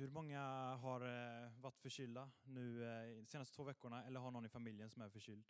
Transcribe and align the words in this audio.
Hur 0.00 0.10
många 0.10 0.40
har 0.74 1.00
eh, 1.00 1.50
varit 1.60 1.78
förkylda 1.78 2.30
nu 2.42 2.84
eh, 2.84 3.16
de 3.16 3.26
senaste 3.26 3.56
två 3.56 3.64
veckorna 3.64 4.04
eller 4.04 4.20
har 4.20 4.30
någon 4.30 4.44
i 4.44 4.48
familjen 4.48 4.90
som 4.90 5.02
är 5.02 5.08
förkyld? 5.08 5.46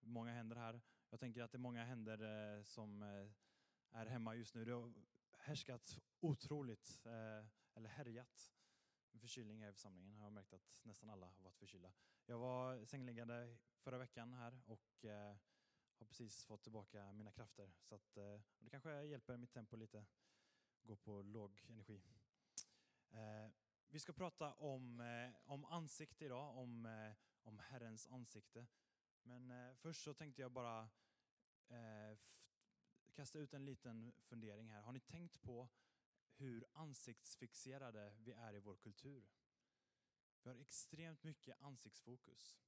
Många 0.00 0.32
händer 0.32 0.56
här. 0.56 0.80
Jag 1.10 1.20
tänker 1.20 1.42
att 1.42 1.52
det 1.52 1.56
är 1.56 1.60
många 1.60 1.84
händer 1.84 2.56
eh, 2.56 2.62
som 2.62 3.02
är 3.90 4.06
hemma 4.06 4.34
just 4.34 4.54
nu. 4.54 4.64
Det 4.64 4.72
har 4.72 4.92
härskat 5.38 5.98
otroligt, 6.20 7.06
eller 7.74 7.88
härjat, 7.88 8.52
förkylning 9.18 9.62
här 9.62 9.70
i 9.70 9.72
församlingen. 9.72 10.16
Jag 10.16 10.22
har 10.22 10.30
märkt 10.30 10.52
att 10.52 10.80
nästan 10.82 11.10
alla 11.10 11.26
har 11.26 11.44
varit 11.44 11.58
förkylda. 11.58 11.92
Jag 12.26 12.38
var 12.38 12.84
sängliggande 12.84 13.56
förra 13.78 13.98
veckan 13.98 14.32
här 14.32 14.60
och 14.66 15.04
har 15.98 16.06
precis 16.06 16.44
fått 16.44 16.62
tillbaka 16.62 17.12
mina 17.12 17.32
krafter. 17.32 17.72
Så 17.82 17.94
att, 17.94 18.14
det 18.58 18.70
kanske 18.70 19.02
hjälper 19.02 19.36
mitt 19.36 19.52
tempo 19.52 19.76
lite, 19.76 20.04
gå 20.82 20.96
på 20.96 21.22
låg 21.22 21.64
energi. 21.68 22.02
Eh, 23.14 23.50
vi 23.88 24.00
ska 24.00 24.12
prata 24.12 24.52
om, 24.52 25.00
eh, 25.00 25.32
om 25.44 25.64
ansikte 25.64 26.24
idag, 26.24 26.56
om, 26.56 26.86
eh, 26.86 27.12
om 27.42 27.58
Herrens 27.58 28.06
ansikte. 28.06 28.66
Men 29.22 29.76
först 29.76 30.02
så 30.02 30.14
tänkte 30.14 30.42
jag 30.42 30.52
bara 30.52 30.88
kasta 33.14 33.38
ut 33.38 33.54
en 33.54 33.64
liten 33.64 34.12
fundering 34.12 34.70
här. 34.70 34.82
Har 34.82 34.92
ni 34.92 35.00
tänkt 35.00 35.42
på 35.42 35.68
hur 36.36 36.66
ansiktsfixerade 36.72 38.14
vi 38.18 38.32
är 38.32 38.54
i 38.54 38.60
vår 38.60 38.76
kultur? 38.76 39.24
Vi 40.42 40.50
har 40.50 40.56
extremt 40.56 41.22
mycket 41.22 41.60
ansiktsfokus. 41.60 42.58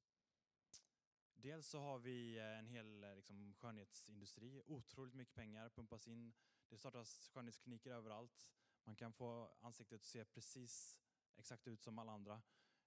Dels 1.34 1.68
så 1.68 1.80
har 1.80 1.98
vi 1.98 2.38
en 2.38 2.66
hel 2.66 3.00
liksom, 3.16 3.54
skönhetsindustri, 3.54 4.62
otroligt 4.66 5.14
mycket 5.14 5.34
pengar 5.34 5.68
pumpas 5.68 6.08
in. 6.08 6.34
Det 6.68 6.78
startas 6.78 7.28
skönhetskliniker 7.28 7.90
överallt. 7.90 8.48
Man 8.86 8.96
kan 8.96 9.12
få 9.12 9.50
ansiktet 9.60 10.00
att 10.00 10.04
se 10.04 10.24
precis 10.24 10.98
exakt 11.36 11.68
ut 11.68 11.82
som 11.82 11.98
alla 11.98 12.12
andra. 12.12 12.42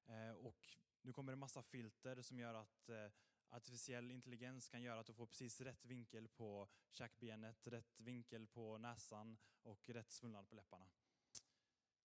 Eh, 0.05 0.31
och 0.31 0.67
nu 1.02 1.14
kommer 1.14 1.31
det 1.31 1.36
massa 1.36 1.64
filter 1.64 2.22
som 2.22 2.39
gör 2.39 2.53
att 2.53 2.89
eh, 2.89 3.11
artificiell 3.50 4.11
intelligens 4.11 4.69
kan 4.69 4.81
göra 4.81 5.00
att 5.00 5.08
du 5.08 5.14
får 5.14 5.28
precis 5.28 5.61
rätt 5.61 5.86
vinkel 5.86 6.28
på 6.28 6.69
käkbenet, 6.89 7.67
rätt 7.67 8.00
vinkel 8.00 8.47
på 8.47 8.78
näsan 8.78 9.38
och 9.61 9.89
rätt 9.89 10.11
svullnad 10.11 10.50
på 10.50 10.56
läpparna. 10.56 10.89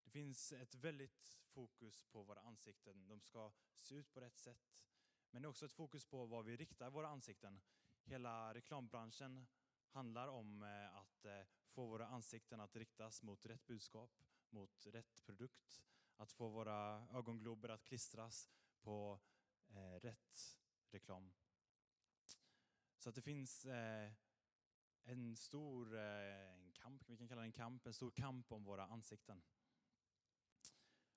Det 0.04 0.10
finns 0.10 0.52
ett 0.52 0.74
väldigt 0.74 1.38
fokus 1.46 2.02
på 2.02 2.22
våra 2.22 2.40
ansikten. 2.40 3.08
De 3.08 3.20
ska 3.20 3.52
se 3.76 3.94
ut 3.94 4.12
på 4.12 4.20
rätt 4.20 4.38
sätt. 4.38 4.74
Men 5.30 5.42
det 5.42 5.46
är 5.46 5.50
också 5.50 5.66
ett 5.66 5.72
fokus 5.72 6.06
på 6.06 6.26
var 6.26 6.42
vi 6.42 6.56
riktar 6.56 6.90
våra 6.90 7.08
ansikten. 7.08 7.60
Hela 8.04 8.54
reklambranschen 8.54 9.46
handlar 9.88 10.28
om 10.28 10.62
eh, 10.62 10.96
att 10.96 11.24
få 11.74 11.86
våra 11.86 12.06
ansikten 12.06 12.60
att 12.60 12.76
riktas 12.76 13.22
mot 13.22 13.46
rätt 13.46 13.66
budskap, 13.66 14.10
mot 14.50 14.86
rätt 14.86 15.22
produkt. 15.24 15.82
Att 16.16 16.32
få 16.32 16.48
våra 16.48 17.08
ögonglober 17.10 17.68
att 17.68 17.84
klistras 17.84 18.50
på 18.80 19.20
eh, 19.68 20.00
rätt 20.00 20.58
reklam. 20.90 21.34
Så 22.98 23.08
att 23.08 23.14
det 23.14 23.22
finns 23.22 23.64
eh, 23.64 24.12
en 25.04 25.36
stor 25.36 25.96
eh, 25.96 26.54
en 26.54 26.72
kamp, 26.72 27.02
vi 27.06 27.16
kan 27.16 27.28
kalla 27.28 27.40
det 27.40 27.46
en 27.46 27.52
kamp, 27.52 27.86
en 27.86 27.94
stor 27.94 28.10
kamp 28.10 28.52
om 28.52 28.64
våra 28.64 28.86
ansikten. 28.86 29.42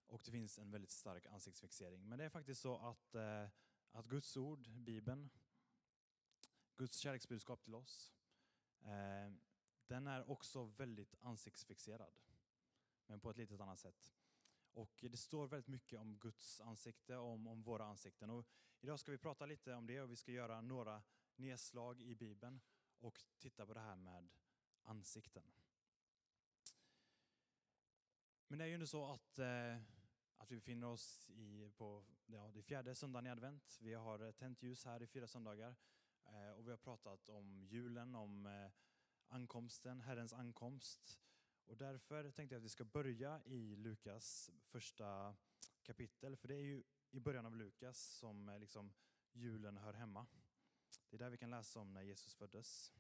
Och 0.08 0.22
det 0.25 0.31
finns 0.31 0.58
en 0.58 0.72
väldigt 0.72 0.91
stark 0.91 1.25
ansiktsfixering. 1.25 2.09
Men 2.09 2.19
det 2.19 2.25
är 2.25 2.30
faktiskt 2.30 2.61
så 2.61 2.78
att, 2.78 3.16
eh, 3.16 3.50
att 3.91 4.05
Guds 4.05 4.38
ord, 4.38 4.69
Bibeln, 4.69 5.30
Guds 6.75 6.97
kärleksbudskap 6.97 7.63
till 7.63 7.75
oss, 7.75 8.17
Eh, 8.88 9.31
den 9.88 10.08
är 10.08 10.30
också 10.32 10.64
väldigt 10.64 11.16
ansiktsfixerad, 11.20 12.14
men 13.06 13.20
på 13.20 13.30
ett 13.30 13.38
litet 13.38 13.62
annat 13.62 13.80
sätt. 13.80 14.14
Och 14.74 15.00
det 15.02 15.18
står 15.18 15.48
väldigt 15.48 15.68
mycket 15.68 16.00
om 16.00 16.18
Guds 16.18 16.62
ansikte, 16.62 17.18
om, 17.18 17.48
om 17.48 17.64
våra 17.64 17.86
ansikten. 17.86 18.30
Och 18.30 18.46
idag 18.80 19.00
ska 19.00 19.12
vi 19.12 19.18
prata 19.18 19.46
lite 19.46 19.74
om 19.74 19.88
det 19.88 20.02
och 20.02 20.12
vi 20.12 20.16
ska 20.16 20.32
göra 20.32 20.62
några 20.62 21.03
nedslag 21.36 22.02
i 22.02 22.16
Bibeln 22.16 22.62
och 23.00 23.26
titta 23.38 23.66
på 23.66 23.74
det 23.74 23.80
här 23.80 23.96
med 23.96 24.30
ansikten. 24.84 25.44
Men 28.47 28.59
det 28.59 28.66
är 28.66 28.68
ju 28.68 28.74
inte 28.74 28.88
så 28.88 29.12
att, 29.12 29.40
eh, 29.40 29.78
att 30.38 30.52
vi 30.52 30.56
befinner 30.56 30.88
oss 30.88 31.30
i, 31.30 31.72
på 31.78 32.03
ja, 32.26 32.52
det 32.53 32.64
fjärde 32.64 32.96
söndagen 32.96 33.28
i 33.28 33.30
advent. 33.30 33.78
Vi 33.81 33.94
har 33.94 34.31
tänt 34.31 34.64
ljus 34.64 34.86
här 34.86 35.03
i 35.03 35.08
fyra 35.08 35.28
söndagar. 35.28 35.76
Eh, 36.26 36.52
och 36.52 36.68
vi 36.68 36.72
har 36.72 36.78
pratat 36.78 37.30
om 37.30 37.64
julen, 37.64 38.16
om 38.16 38.46
eh, 38.46 38.72
ankomsten, 39.30 40.02
Herrens 40.02 40.34
ankomst. 40.34 41.20
Och 41.66 41.78
därför 41.78 42.32
tänkte 42.32 42.56
jag 42.56 42.60
att 42.60 42.66
vi 42.66 42.70
ska 42.70 42.86
börja 42.86 43.42
i 43.46 43.76
Lukas 43.76 44.52
första 44.64 45.36
kapitel. 45.84 46.36
För 46.36 46.48
det 46.48 46.56
är 46.56 46.64
ju 46.64 46.84
i 47.12 47.20
början 47.20 47.46
av 47.46 47.56
Lukas 47.56 48.00
som 48.00 48.50
eh, 48.50 48.60
liksom 48.60 48.94
julen 49.32 49.78
hör 49.78 49.94
hemma. 49.94 50.28
Det 51.10 51.16
är 51.16 51.20
där 51.20 51.30
vi 51.30 51.38
kan 51.38 51.50
läsa 51.50 51.80
om 51.80 51.94
när 51.94 52.02
Jesus 52.02 52.36
föddes. 52.36 52.94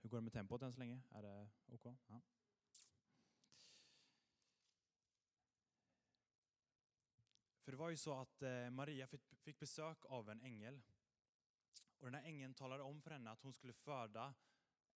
Hur 0.00 0.08
går 0.08 0.16
det 0.16 0.22
med 0.22 0.32
tempot 0.32 0.62
än 0.62 0.72
så 0.72 0.78
länge? 0.78 1.02
Är 1.10 1.22
det 1.22 1.48
OK? 1.66 1.84
Ja. 2.06 2.20
För 7.70 7.72
det 7.72 7.76
var 7.76 7.90
ju 7.90 7.96
så 7.96 8.20
att 8.20 8.42
eh, 8.42 8.70
Maria 8.70 9.06
fick 9.42 9.58
besök 9.58 10.04
av 10.04 10.30
en 10.30 10.40
ängel. 10.40 10.82
Och 12.00 12.06
den 12.06 12.14
här 12.14 12.28
ängeln 12.28 12.54
talade 12.54 12.82
om 12.82 13.02
för 13.02 13.10
henne 13.10 13.30
att 13.30 13.42
hon 13.42 13.52
skulle 13.52 13.72
föda 13.72 14.34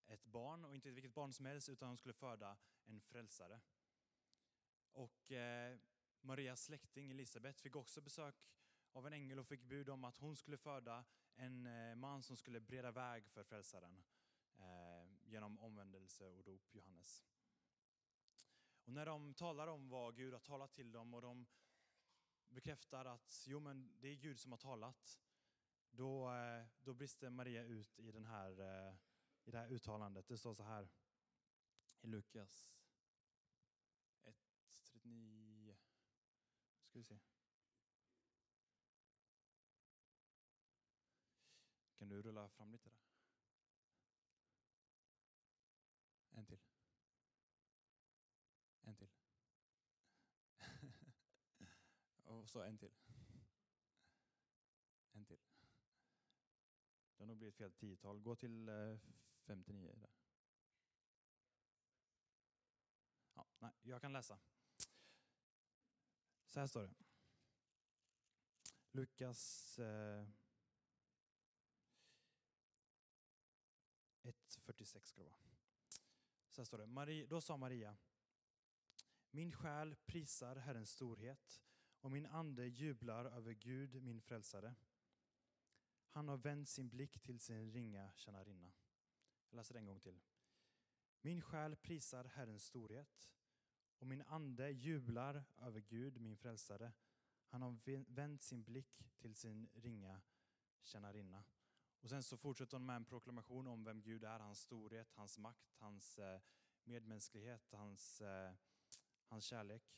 ett 0.07 0.25
barn, 0.25 0.65
och 0.65 0.75
inte 0.75 0.91
vilket 0.91 1.15
barn 1.15 1.33
som 1.33 1.47
helst, 1.47 1.69
utan 1.69 1.89
hon 1.89 1.97
skulle 1.97 2.15
föda 2.15 2.57
en 2.85 3.01
frälsare. 3.01 3.61
Och 4.93 5.33
eh, 5.33 5.79
Marias 6.21 6.65
släkting 6.65 7.11
Elisabet 7.11 7.61
fick 7.61 7.77
också 7.77 8.01
besök 8.01 8.35
av 8.93 9.07
en 9.07 9.13
ängel 9.13 9.39
och 9.39 9.47
fick 9.47 9.63
bud 9.63 9.89
om 9.89 10.05
att 10.05 10.19
hon 10.19 10.37
skulle 10.37 10.57
föda 10.57 11.05
en 11.35 11.67
eh, 11.67 11.95
man 11.95 12.23
som 12.23 12.37
skulle 12.37 12.61
breda 12.61 12.91
väg 12.91 13.29
för 13.29 13.45
frälsaren 13.45 14.03
eh, 14.57 15.07
genom 15.25 15.59
omvändelse 15.59 16.29
och 16.29 16.45
dop, 16.45 16.75
Johannes. 16.75 17.25
Och 18.85 18.93
när 18.93 19.07
de 19.07 19.35
talar 19.35 19.67
om 19.67 19.89
vad 19.89 20.17
Gud 20.17 20.33
har 20.33 20.41
talat 20.41 20.73
till 20.73 20.93
dem 20.93 21.15
och 21.15 21.23
de 21.23 21.47
bekräftar 22.49 23.05
att 23.05 23.45
jo, 23.47 23.61
men 23.61 24.01
det 24.01 24.09
är 24.09 24.15
Gud 24.15 24.41
som 24.41 24.53
har 24.53 24.59
talat, 24.59 25.21
då, 25.97 26.31
eh, 26.31 26.67
då 26.79 26.95
brister 26.95 27.31
Maria 27.31 27.63
ut 27.63 27.99
i, 27.99 28.13
den 28.13 28.25
här, 28.25 28.61
eh, 28.61 28.95
i 29.45 29.51
det 29.51 29.59
här 29.59 29.69
uttalandet. 29.69 30.29
Det 30.29 30.39
står 30.39 30.55
så 30.55 30.63
här 30.63 30.89
i 32.01 32.07
Lukas 32.07 32.75
1.39. 34.23 35.77
Ska 36.85 36.99
vi 36.99 37.05
se. 37.05 37.19
Kan 41.99 42.09
du 42.09 42.23
rulla 42.23 42.49
fram 42.49 42.73
lite 42.73 42.91
där? 42.91 42.99
En 46.31 46.47
till. 46.47 46.61
En 48.83 48.97
till. 48.97 49.11
Och 52.25 52.49
så 52.49 52.63
en 52.63 52.79
till. 52.79 52.95
En 55.13 55.25
till. 55.25 55.41
Det 57.45 57.49
ett 57.49 57.57
fel 57.57 57.73
tiotal. 57.73 58.21
Gå 58.21 58.37
till 58.37 58.69
eh, 58.69 58.99
59 59.47 59.93
där. 59.97 60.11
Ja, 63.35 63.47
nej, 63.59 63.73
jag 63.83 64.01
kan 64.01 64.13
läsa. 64.13 64.39
Så 66.47 66.61
här 66.61 66.67
står 66.67 66.83
det. 66.83 66.95
Lukas 68.91 69.79
eh, 69.79 70.27
1.46 74.23 75.05
ska 75.05 75.23
det 75.23 75.29
vara. 75.29 75.57
Så 76.51 76.61
här 76.61 76.65
står 76.65 76.79
det. 76.79 76.87
Marie, 76.87 77.27
då 77.27 77.41
sa 77.41 77.57
Maria, 77.57 77.97
min 79.31 79.53
själ 79.53 79.97
prisar 80.07 80.57
Herrens 80.57 80.91
storhet 80.91 81.63
och 82.01 82.11
min 82.11 82.27
ande 82.27 82.67
jublar 82.67 83.25
över 83.25 83.53
Gud, 83.53 84.03
min 84.03 84.21
frälsare. 84.21 84.75
Han 86.15 86.29
har 86.29 86.37
vänt 86.37 86.69
sin 86.69 86.89
blick 86.89 87.21
till 87.21 87.41
sin 87.41 87.73
ringa 87.73 88.13
tjänarinna. 88.17 88.73
Jag 89.49 89.57
läser 89.57 89.75
det 89.75 89.81
en 89.81 89.87
gång 89.87 90.01
till. 90.01 90.21
Min 91.21 91.43
själ 91.43 91.77
prisar 91.77 92.25
Herrens 92.25 92.65
storhet 92.65 93.31
och 93.99 94.07
min 94.07 94.23
ande 94.23 94.71
jublar 94.71 95.45
över 95.57 95.81
Gud, 95.81 96.21
min 96.21 96.37
frälsare. 96.37 96.93
Han 97.47 97.63
har 97.63 98.05
vänt 98.15 98.43
sin 98.43 98.63
blick 98.63 99.03
till 99.19 99.35
sin 99.35 99.69
ringa 99.75 100.21
tjänarinna. 100.83 101.45
Och 102.01 102.09
sen 102.09 102.23
så 102.23 102.37
fortsätter 102.37 102.77
hon 102.77 102.87
med 102.87 102.97
en 102.97 103.05
proklamation 103.05 103.67
om 103.67 103.85
vem 103.85 104.03
Gud 104.03 104.25
är, 104.25 104.39
hans 104.39 104.61
storhet, 104.61 105.13
hans 105.13 105.39
makt, 105.39 105.75
hans 105.79 106.19
eh, 106.19 106.41
medmänsklighet, 106.85 107.73
hans, 107.73 108.21
eh, 108.21 108.53
hans 109.27 109.45
kärlek. 109.45 109.97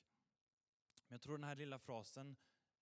Men 1.09 1.15
jag 1.15 1.23
tror 1.23 1.39
den 1.39 1.49
här 1.49 1.57
lilla 1.57 1.79
frasen 1.79 2.37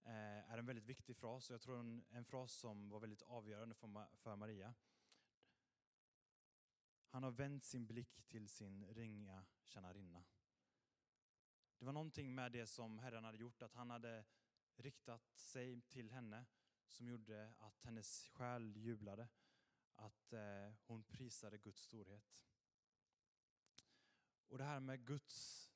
Eh, 0.04 0.52
är 0.52 0.58
en 0.58 0.66
väldigt 0.66 0.84
viktig 0.84 1.16
fras 1.16 1.50
och 1.50 1.54
jag 1.54 1.60
tror 1.60 1.80
en, 1.80 2.04
en 2.10 2.24
fras 2.24 2.52
som 2.52 2.88
var 2.88 3.00
väldigt 3.00 3.22
avgörande 3.22 3.74
för, 3.74 4.16
för 4.16 4.36
Maria. 4.36 4.74
Han 7.08 7.22
har 7.22 7.30
vänt 7.30 7.64
sin 7.64 7.86
blick 7.86 8.22
till 8.28 8.48
sin 8.48 8.86
ringa 8.86 9.44
tjänarinna. 9.64 10.24
Det 11.78 11.84
var 11.84 11.92
någonting 11.92 12.34
med 12.34 12.52
det 12.52 12.66
som 12.66 12.98
Herren 12.98 13.24
hade 13.24 13.38
gjort, 13.38 13.62
att 13.62 13.74
han 13.74 13.90
hade 13.90 14.24
riktat 14.76 15.38
sig 15.38 15.80
till 15.80 16.10
henne 16.10 16.46
som 16.88 17.08
gjorde 17.08 17.54
att 17.58 17.82
hennes 17.82 18.28
själ 18.28 18.76
jublade, 18.76 19.28
att 19.94 20.32
eh, 20.32 20.72
hon 20.86 21.04
prisade 21.04 21.58
Guds 21.58 21.82
storhet. 21.82 22.44
Och 24.48 24.58
det 24.58 24.64
här 24.64 24.80
med 24.80 25.06
Guds 25.06 25.70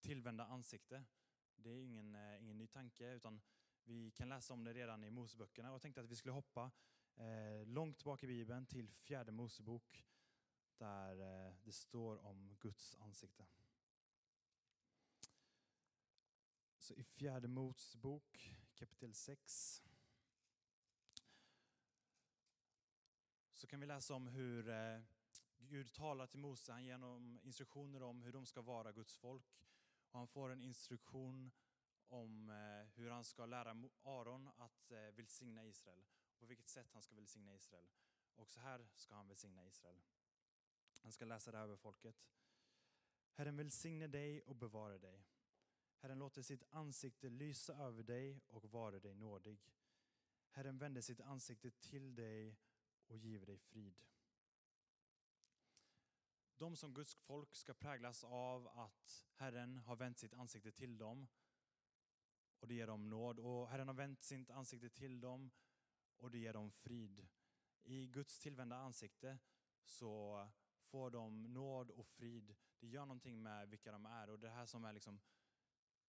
tillvända 0.00 0.46
ansikte, 0.46 1.04
det 1.56 1.70
är 1.70 1.82
ingen, 1.82 2.14
eh, 2.14 2.42
ingen 2.42 2.58
ny 2.58 2.66
tanke, 2.66 3.12
utan 3.12 3.40
vi 3.84 4.10
kan 4.10 4.28
läsa 4.28 4.54
om 4.54 4.64
det 4.64 4.72
redan 4.72 5.04
i 5.04 5.10
Moseböckerna. 5.10 5.68
Och 5.68 5.74
jag 5.74 5.82
tänkte 5.82 6.00
att 6.00 6.10
vi 6.10 6.16
skulle 6.16 6.32
hoppa 6.32 6.70
eh, 7.16 7.66
långt 7.66 8.04
bak 8.04 8.22
i 8.22 8.26
Bibeln 8.26 8.66
till 8.66 8.92
fjärde 8.92 9.32
Mosebok, 9.32 10.04
där 10.76 11.46
eh, 11.46 11.54
det 11.62 11.72
står 11.72 12.26
om 12.26 12.56
Guds 12.60 12.96
ansikte. 12.96 13.46
Så 16.78 16.94
i 16.94 17.04
fjärde 17.04 17.48
Mosebok 17.48 18.54
kapitel 18.74 19.14
6 19.14 19.82
så 23.52 23.66
kan 23.66 23.80
vi 23.80 23.86
läsa 23.86 24.14
om 24.14 24.26
hur 24.26 24.68
eh, 24.68 25.00
Gud 25.56 25.92
talar 25.92 26.26
till 26.26 26.38
Mose, 26.38 26.72
han 26.72 26.84
ger 26.84 26.92
honom 26.92 27.40
instruktioner 27.42 28.02
om 28.02 28.22
hur 28.22 28.32
de 28.32 28.46
ska 28.46 28.62
vara 28.62 28.92
Guds 28.92 29.16
folk. 29.16 29.66
Och 30.10 30.18
han 30.18 30.28
får 30.28 30.50
en 30.50 30.60
instruktion 30.60 31.50
om 32.08 32.50
eh, 32.50 32.88
hur 32.94 33.10
han 33.10 33.24
ska 33.24 33.46
lära 33.46 33.88
Aron 34.02 34.48
att 34.56 34.90
eh, 34.90 34.98
välsigna 34.98 35.64
Israel. 35.64 36.04
På 36.38 36.46
vilket 36.46 36.68
sätt 36.68 36.92
han 36.92 37.02
ska 37.02 37.14
välsigna 37.14 37.54
Israel. 37.54 37.88
Och 38.34 38.50
så 38.50 38.60
här 38.60 38.86
ska 38.94 39.14
han 39.14 39.28
välsigna 39.28 39.66
Israel. 39.66 40.02
Han 41.02 41.12
ska 41.12 41.24
läsa 41.24 41.52
det 41.52 41.58
över 41.58 41.76
folket. 41.76 42.26
Herren 43.32 43.56
välsigne 43.56 44.06
dig 44.06 44.42
och 44.42 44.56
bevara 44.56 44.98
dig. 44.98 45.26
Herren 45.98 46.18
låter 46.18 46.42
sitt 46.42 46.62
ansikte 46.70 47.28
lysa 47.28 47.74
över 47.74 48.02
dig 48.02 48.40
och 48.48 48.64
vara 48.64 48.98
dig 48.98 49.14
nådig. 49.14 49.58
Herren 50.50 50.78
vänder 50.78 51.00
sitt 51.00 51.20
ansikte 51.20 51.70
till 51.70 52.14
dig 52.14 52.58
och 53.06 53.18
giver 53.18 53.46
dig 53.46 53.58
frid. 53.58 54.02
De 56.56 56.76
som 56.76 56.94
Guds 56.94 57.14
folk 57.14 57.54
ska 57.54 57.74
präglas 57.74 58.24
av 58.24 58.68
att 58.68 59.24
Herren 59.34 59.76
har 59.76 59.96
vänt 59.96 60.18
sitt 60.18 60.34
ansikte 60.34 60.72
till 60.72 60.98
dem 60.98 61.26
och 62.64 62.68
det 62.68 62.74
ger 62.74 62.86
dem 62.86 63.10
nåd. 63.10 63.38
Och 63.38 63.68
Herren 63.68 63.88
har 63.88 63.94
vänt 63.94 64.22
sitt 64.22 64.50
ansikte 64.50 64.90
till 64.90 65.20
dem 65.20 65.50
och 66.16 66.30
det 66.30 66.38
ger 66.38 66.52
dem 66.52 66.70
frid. 66.70 67.26
I 67.82 68.06
Guds 68.06 68.38
tillvända 68.38 68.76
ansikte 68.76 69.38
så 69.84 70.48
får 70.80 71.10
de 71.10 71.42
nåd 71.42 71.90
och 71.90 72.06
frid. 72.06 72.56
Det 72.78 72.86
gör 72.86 73.06
någonting 73.06 73.42
med 73.42 73.68
vilka 73.68 73.92
de 73.92 74.06
är 74.06 74.30
och 74.30 74.38
det 74.38 74.50
här 74.50 74.66
som 74.66 74.84
är 74.84 74.92
liksom 74.92 75.20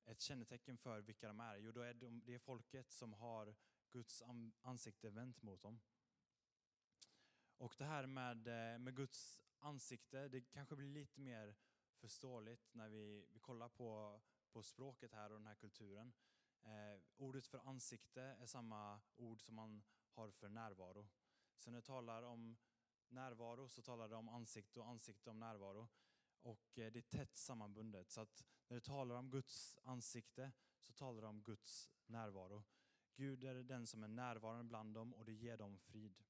ett 0.06 0.22
kännetecken 0.22 0.78
för 0.78 1.02
vilka 1.02 1.28
de 1.28 1.40
är, 1.40 1.57
jo 1.57 1.72
då 1.72 1.81
är 1.81 1.94
de, 1.94 2.22
det 2.25 2.34
är 2.34 2.40
folket 2.40 2.92
som 2.92 3.13
har 3.13 3.56
Guds 3.92 4.24
ansikte 4.62 5.10
vänt 5.10 5.42
mot 5.42 5.62
dem. 5.62 5.80
Och 7.58 7.75
det 7.78 7.86
här 7.86 8.06
med, 8.06 8.48
eh, 8.48 8.80
med 8.80 8.96
Guds 8.96 9.40
ansikte, 9.60 10.28
det 10.28 10.42
kanske 10.42 10.75
blir 10.75 10.90
lite 10.90 11.19
mer 11.19 11.56
förståeligt 11.96 12.74
när 12.74 12.90
vi, 12.90 13.25
vi 13.31 13.40
kollar 13.40 13.69
på, 13.69 14.22
på 14.51 14.63
språket 14.63 15.13
här 15.13 15.30
och 15.30 15.40
den 15.40 15.48
här 15.48 15.56
kulturen. 15.56 16.13
Eh, 16.66 17.00
ordet 17.18 17.48
för 17.48 17.58
ansikte 17.58 18.22
är 18.22 18.46
samma 18.46 19.00
ord 19.16 19.42
som 19.42 19.56
man 19.56 19.84
har 20.10 20.32
för 20.32 20.50
närvaro. 20.50 21.08
Så 21.58 21.72
när 21.72 21.78
det 21.78 21.86
talar 21.86 22.24
om 22.24 22.58
närvaro 23.10 23.70
så 23.70 23.82
talar 23.82 24.10
det 24.10 24.16
om 24.16 24.30
ansikte 24.30 24.80
och 24.80 24.88
ansikte 24.88 25.30
om 25.30 25.40
närvaro. 25.40 25.88
Och 26.42 26.80
eh, 26.80 26.92
det 26.92 27.00
är 27.00 27.18
tätt 27.18 27.38
sammanbundet. 27.38 28.12
Så 28.12 28.22
att 28.22 28.46
när 28.68 28.76
det 28.76 28.82
talar 28.82 29.16
om 29.16 29.30
Guds 29.30 29.78
ansikte 29.84 30.52
så 30.80 30.94
talar 30.94 31.22
det 31.22 31.28
om 31.28 31.42
Guds 31.42 31.90
närvaro. 32.06 32.64
Gud 33.16 33.44
är 33.44 33.56
den 33.56 33.88
som 33.88 34.04
är 34.04 34.08
närvarande 34.08 34.64
bland 34.64 34.94
dem 34.94 35.14
och 35.14 35.26
det 35.26 35.34
ger 35.34 35.58
dem 35.58 35.78
frid. 35.78 36.24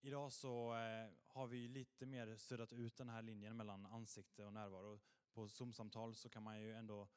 Idag 0.00 0.32
så 0.32 0.74
eh, 0.76 1.10
har 1.26 1.46
vi 1.46 1.68
lite 1.68 2.06
mer 2.06 2.36
suddat 2.36 2.72
ut 2.72 2.96
den 2.96 3.08
här 3.08 3.22
linjen 3.22 3.56
mellan 3.56 3.86
ansikte 3.86 4.44
och 4.44 4.52
närvaro. 4.52 5.00
På 5.32 5.48
Zoom-samtal 5.48 6.14
så 6.14 6.28
kan 6.28 6.42
man 6.42 6.60
ju 6.60 6.74
ändå 6.74 7.08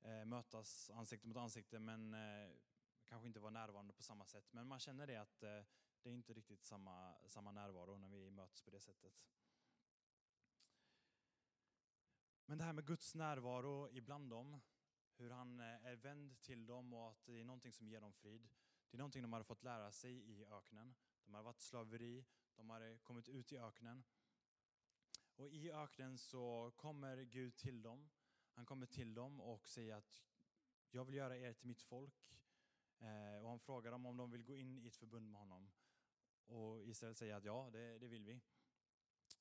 Eh, 0.00 0.24
mötas 0.24 0.90
ansikte 0.90 1.28
mot 1.28 1.36
ansikte 1.36 1.78
men 1.78 2.14
eh, 2.14 2.50
kanske 3.04 3.26
inte 3.26 3.40
vara 3.40 3.50
närvarande 3.50 3.92
på 3.92 4.02
samma 4.02 4.26
sätt. 4.26 4.52
Men 4.52 4.66
man 4.66 4.78
känner 4.78 5.06
det 5.06 5.16
att 5.16 5.42
eh, 5.42 5.62
det 6.02 6.10
är 6.10 6.14
inte 6.14 6.32
riktigt 6.32 6.64
samma, 6.64 7.14
samma 7.28 7.52
närvaro 7.52 7.98
när 7.98 8.08
vi 8.08 8.30
möts 8.30 8.62
på 8.62 8.70
det 8.70 8.80
sättet. 8.80 9.12
Men 12.46 12.58
det 12.58 12.64
här 12.64 12.72
med 12.72 12.86
Guds 12.86 13.14
närvaro 13.14 13.88
ibland 13.90 14.30
dem, 14.30 14.60
hur 15.16 15.30
han 15.30 15.60
eh, 15.60 15.86
är 15.86 15.96
vänd 15.96 16.40
till 16.40 16.66
dem 16.66 16.92
och 16.92 17.10
att 17.10 17.26
det 17.26 17.40
är 17.40 17.44
någonting 17.44 17.72
som 17.72 17.88
ger 17.88 18.00
dem 18.00 18.12
frid. 18.12 18.48
Det 18.90 18.96
är 18.96 18.98
någonting 18.98 19.22
de 19.22 19.32
hade 19.32 19.44
fått 19.44 19.62
lära 19.62 19.92
sig 19.92 20.30
i 20.30 20.44
öknen. 20.46 20.94
De 21.24 21.34
hade 21.34 21.44
varit 21.44 21.60
slaveri, 21.60 22.24
de 22.54 22.70
hade 22.70 22.98
kommit 22.98 23.28
ut 23.28 23.52
i 23.52 23.58
öknen. 23.58 24.04
Och 25.36 25.48
i 25.48 25.72
öknen 25.72 26.18
så 26.18 26.72
kommer 26.76 27.16
Gud 27.16 27.56
till 27.56 27.82
dem. 27.82 28.10
Han 28.56 28.66
kommer 28.66 28.86
till 28.86 29.14
dem 29.14 29.40
och 29.40 29.68
säger 29.68 29.94
att 29.94 30.22
jag 30.90 31.04
vill 31.04 31.14
göra 31.14 31.36
er 31.36 31.52
till 31.52 31.66
mitt 31.66 31.82
folk. 31.82 32.36
Eh, 32.98 33.42
och 33.42 33.48
han 33.48 33.58
frågar 33.58 33.90
dem 33.90 34.06
om 34.06 34.16
de 34.16 34.30
vill 34.30 34.42
gå 34.42 34.56
in 34.56 34.78
i 34.78 34.86
ett 34.86 34.96
förbund 34.96 35.30
med 35.30 35.40
honom. 35.40 35.70
Och 36.46 36.84
Israel 36.84 37.14
säger 37.14 37.34
att 37.34 37.44
ja, 37.44 37.70
det, 37.72 37.98
det 37.98 38.08
vill 38.08 38.24
vi. 38.24 38.40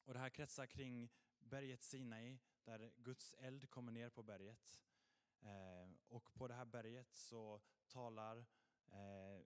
Och 0.03 0.13
det 0.13 0.19
här 0.19 0.29
kretsar 0.29 0.65
kring 0.65 1.09
berget 1.39 1.83
Sinai 1.83 2.39
där 2.63 2.91
Guds 2.97 3.35
eld 3.37 3.69
kommer 3.69 3.91
ner 3.91 4.09
på 4.09 4.23
berget. 4.23 4.81
Eh, 5.41 5.89
och 6.07 6.33
på 6.33 6.47
det 6.47 6.53
här 6.53 6.65
berget 6.65 7.15
så 7.15 7.61
talar 7.87 8.37
eh, 8.87 9.45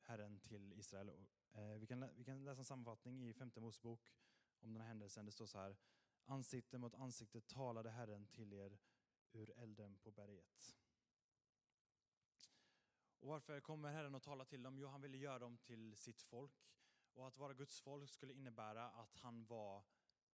Herren 0.00 0.40
till 0.40 0.72
Israel. 0.72 1.26
Eh, 1.52 1.72
vi, 1.78 1.86
kan, 1.86 2.08
vi 2.16 2.24
kan 2.24 2.44
läsa 2.44 2.60
en 2.60 2.64
sammanfattning 2.64 3.28
i 3.28 3.34
femte 3.34 3.60
Mosebok 3.60 4.00
om 4.60 4.72
den 4.72 4.80
här 4.80 4.88
händelsen. 4.88 5.26
Det 5.26 5.32
står 5.32 5.46
så 5.46 5.58
här. 5.58 5.76
Ansikte 6.30 6.78
mot 6.78 6.94
ansikte 6.94 7.40
talade 7.40 7.90
Herren 7.90 8.26
till 8.26 8.52
er 8.52 8.78
ur 9.32 9.50
elden 9.56 9.98
på 9.98 10.10
berget. 10.10 10.76
Och 13.20 13.28
varför 13.28 13.60
kommer 13.60 13.92
Herren 13.92 14.14
att 14.14 14.22
tala 14.22 14.44
till 14.44 14.62
dem? 14.62 14.78
Jo, 14.78 14.88
han 14.88 15.00
ville 15.00 15.16
göra 15.16 15.38
dem 15.38 15.58
till 15.58 15.96
sitt 15.96 16.22
folk. 16.22 16.68
Och 17.14 17.26
att 17.26 17.38
vara 17.38 17.54
Guds 17.54 17.80
folk 17.80 18.10
skulle 18.10 18.32
innebära 18.32 18.90
att 18.90 19.14
han 19.14 19.46
var 19.46 19.84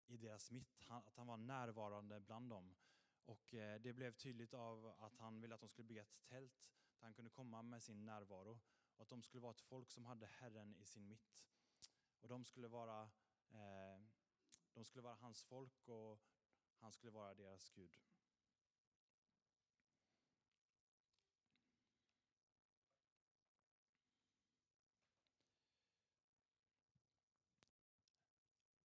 i 0.06 0.17
deras 0.17 0.50
mitt, 0.50 0.87
att 0.88 1.17
han 1.17 1.26
var 1.26 1.37
närvarande 1.37 2.20
bland 2.20 2.50
dem. 2.50 2.75
Och 3.24 3.55
eh, 3.55 3.81
det 3.81 3.93
blev 3.93 4.13
tydligt 4.13 4.55
av 4.55 4.94
att 4.98 5.17
han 5.17 5.41
ville 5.41 5.55
att 5.55 5.60
de 5.60 5.69
skulle 5.69 5.89
bygga 5.89 6.03
ett 6.03 6.22
tält 6.29 6.67
där 6.98 7.05
han 7.06 7.15
kunde 7.15 7.31
komma 7.31 7.63
med 7.63 7.82
sin 7.82 8.06
närvaro. 8.06 8.60
Och 8.96 9.03
att 9.03 9.08
de 9.08 9.22
skulle 9.22 9.43
vara 9.43 9.51
ett 9.51 9.60
folk 9.60 9.91
som 9.91 10.05
hade 10.05 10.27
Herren 10.27 10.77
i 10.77 10.84
sin 10.84 11.08
mitt. 11.08 11.41
Och 12.20 12.29
de 12.29 12.44
skulle 12.44 12.69
vara, 12.69 13.03
eh, 13.51 14.01
de 14.74 14.84
skulle 14.84 15.02
vara 15.02 15.14
hans 15.14 15.43
folk 15.43 15.88
och 15.88 16.20
han 16.78 16.93
skulle 16.93 17.12
vara 17.12 17.34
deras 17.34 17.70
Gud. 17.70 17.98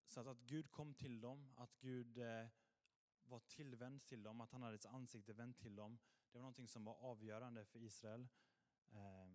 Så 0.08 0.20
att, 0.20 0.28
att 0.28 0.42
Gud 0.42 0.72
kom 0.72 0.94
till 0.94 1.22
dem, 1.22 1.54
att 1.56 1.80
Gud 1.80 2.18
eh, 2.18 2.48
var 3.24 3.40
tillvänd 3.40 4.06
till 4.06 4.24
dem, 4.24 4.42
att 4.42 4.52
han 4.52 4.62
hade 4.62 4.78
sitt 4.78 4.92
ansikte 4.92 5.34
vänt 5.34 5.58
till 5.58 5.76
dem. 5.76 6.00
Det 6.32 6.38
var 6.38 6.42
någonting 6.42 6.68
som 6.68 6.86
var 6.86 6.94
avgörande 6.94 7.66
för 7.66 7.80
Israel. 7.80 8.28
Eh, 8.92 9.30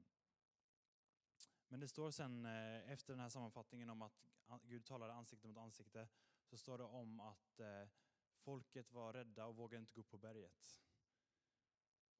men 1.68 1.80
det 1.80 1.88
står 1.88 2.10
sen 2.10 2.46
eh, 2.46 2.90
efter 2.90 3.12
den 3.12 3.20
här 3.20 3.28
sammanfattningen 3.28 3.90
om 3.90 4.02
att 4.02 4.24
Gud 4.62 4.86
talade 4.86 5.12
ansikte 5.12 5.48
mot 5.48 5.56
ansikte, 5.56 6.08
så 6.54 6.58
står 6.58 6.78
det 6.78 6.84
om 6.84 7.20
att 7.20 7.60
eh, 7.60 7.88
folket 8.36 8.92
var 8.92 9.12
rädda 9.12 9.46
och 9.46 9.56
vågade 9.56 9.80
inte 9.80 9.92
gå 9.92 10.00
upp 10.00 10.10
på 10.10 10.18
berget. 10.18 10.82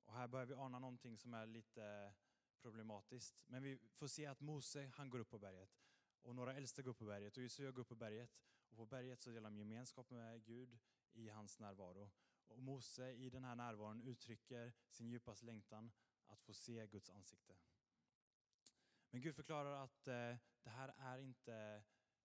Och 0.04 0.12
här 0.12 0.28
börjar 0.28 0.46
vi 0.46 0.54
ana 0.54 0.78
någonting 0.78 1.18
som 1.18 1.34
är 1.34 1.46
lite 1.46 2.14
problematiskt. 2.62 3.42
Men 3.46 3.62
vi 3.62 3.78
får 3.92 4.06
se 4.06 4.26
att 4.26 4.40
Mose, 4.40 4.92
han 4.94 5.10
går 5.10 5.18
upp 5.18 5.30
på 5.30 5.38
berget. 5.38 5.70
Och 6.22 6.34
några 6.34 6.54
äldste 6.54 6.82
går 6.82 6.90
upp 6.90 6.98
på 6.98 7.04
berget 7.04 7.36
och 7.36 7.42
Josua 7.42 7.70
går 7.70 7.82
upp 7.82 7.88
på 7.88 7.94
berget. 7.94 8.30
Och 8.68 8.76
på 8.76 8.86
berget 8.86 9.22
så 9.22 9.30
delar 9.30 9.50
de 9.50 9.56
gemenskap 9.56 10.10
med 10.10 10.44
Gud 10.44 10.78
i 11.12 11.28
hans 11.28 11.58
närvaro. 11.58 12.10
Och 12.46 12.62
Mose 12.62 13.12
i 13.12 13.30
den 13.30 13.44
här 13.44 13.54
närvaron 13.54 14.00
uttrycker 14.00 14.72
sin 14.90 15.08
djupaste 15.08 15.46
längtan 15.46 15.92
att 16.26 16.42
få 16.42 16.54
se 16.54 16.86
Guds 16.86 17.10
ansikte. 17.10 17.54
Men 19.10 19.20
Gud 19.20 19.36
förklarar 19.36 19.84
att 19.84 20.08
eh, 20.08 20.36
det 20.62 20.70
här 20.70 20.94
är 20.98 21.18
inte 21.18 21.84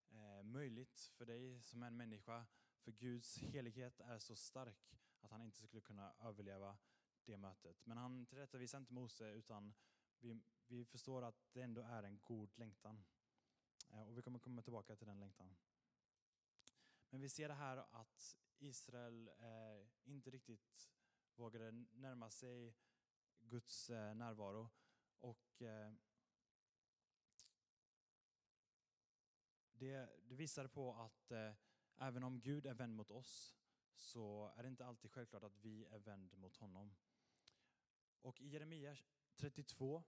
eh, 0.09 0.43
möjligt 0.43 1.11
för 1.17 1.25
dig 1.25 1.61
som 1.61 1.83
en 1.83 1.97
människa. 1.97 2.45
För 2.79 2.91
Guds 2.91 3.37
helighet 3.37 3.99
är 3.99 4.19
så 4.19 4.35
stark 4.35 4.95
att 5.21 5.31
han 5.31 5.41
inte 5.41 5.57
skulle 5.57 5.81
kunna 5.81 6.13
överleva 6.19 6.77
det 7.25 7.37
mötet. 7.37 7.85
Men 7.85 7.97
han 7.97 8.25
tillrättavisar 8.25 8.77
inte 8.77 8.93
Mose 8.93 9.25
utan 9.31 9.73
vi, 10.19 10.41
vi 10.67 10.85
förstår 10.85 11.21
att 11.21 11.49
det 11.53 11.61
ändå 11.61 11.81
är 11.81 12.03
en 12.03 12.19
god 12.23 12.57
längtan. 12.57 13.03
Eh, 13.89 14.03
Och 14.03 14.17
vi 14.17 14.21
kommer 14.21 14.39
komma 14.39 14.61
tillbaka 14.61 14.95
till 14.95 15.07
den 15.07 15.19
längtan. 15.19 15.55
Men 17.09 17.21
vi 17.21 17.29
ser 17.29 17.47
det 17.47 17.53
här 17.53 17.77
att 17.91 18.37
Israel 18.59 19.27
eh, 19.27 19.87
inte 20.03 20.29
riktigt 20.29 20.91
vågade 21.35 21.71
närma 21.91 22.29
sig 22.29 22.75
Guds 23.39 23.89
eh, 23.89 24.15
närvaro. 24.15 24.69
Och 25.19 25.61
eh, 25.61 25.93
det, 29.79 30.09
det 30.27 30.35
visar 30.35 30.67
på 30.67 30.93
att 30.93 31.31
eh, 31.31 31.51
även 31.97 32.23
om 32.23 32.41
Gud 32.41 32.65
är 32.65 32.73
vänd 32.73 32.95
mot 32.95 33.11
oss 33.11 33.57
så 33.95 34.51
är 34.57 34.63
det 34.63 34.69
inte 34.69 34.85
alltid 34.85 35.11
självklart 35.11 35.43
att 35.43 35.57
vi 35.57 35.85
är 35.85 35.99
vänd 35.99 36.37
mot 36.37 36.55
honom. 36.55 36.95
Och 38.21 38.41
i 38.41 38.47
Jeremia 38.47 38.97
32, 39.35 40.03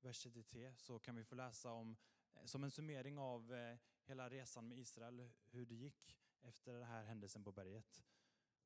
vers 0.00 0.22
33, 0.22 0.74
så 0.76 0.98
kan 0.98 1.16
vi 1.16 1.24
få 1.24 1.34
läsa 1.34 1.72
om, 1.72 1.96
eh, 2.34 2.44
som 2.44 2.64
en 2.64 2.70
summering 2.70 3.18
av 3.18 3.54
eh, 3.54 3.78
hela 4.04 4.30
resan 4.30 4.68
med 4.68 4.78
Israel, 4.78 5.30
hur 5.44 5.66
det 5.66 5.74
gick 5.74 6.18
efter 6.40 6.72
den 6.72 6.84
här 6.84 7.04
händelsen 7.04 7.44
på 7.44 7.52
berget. 7.52 8.04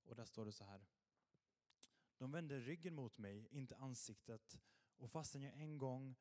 Och 0.05 0.17
där 0.17 0.25
står 0.25 0.45
det 0.45 0.53
så 0.53 0.65
här. 0.65 0.87
De 2.17 2.33
vände 2.33 2.61
ryggen 2.61 2.95
mot 2.95 3.19
mig, 3.19 3.49
inte 3.51 3.77
ansiktet, 3.77 4.61
och 4.97 5.11
fastän 5.11 5.43
jag 5.43 5.55
en 5.55 5.79
gång 5.79 6.17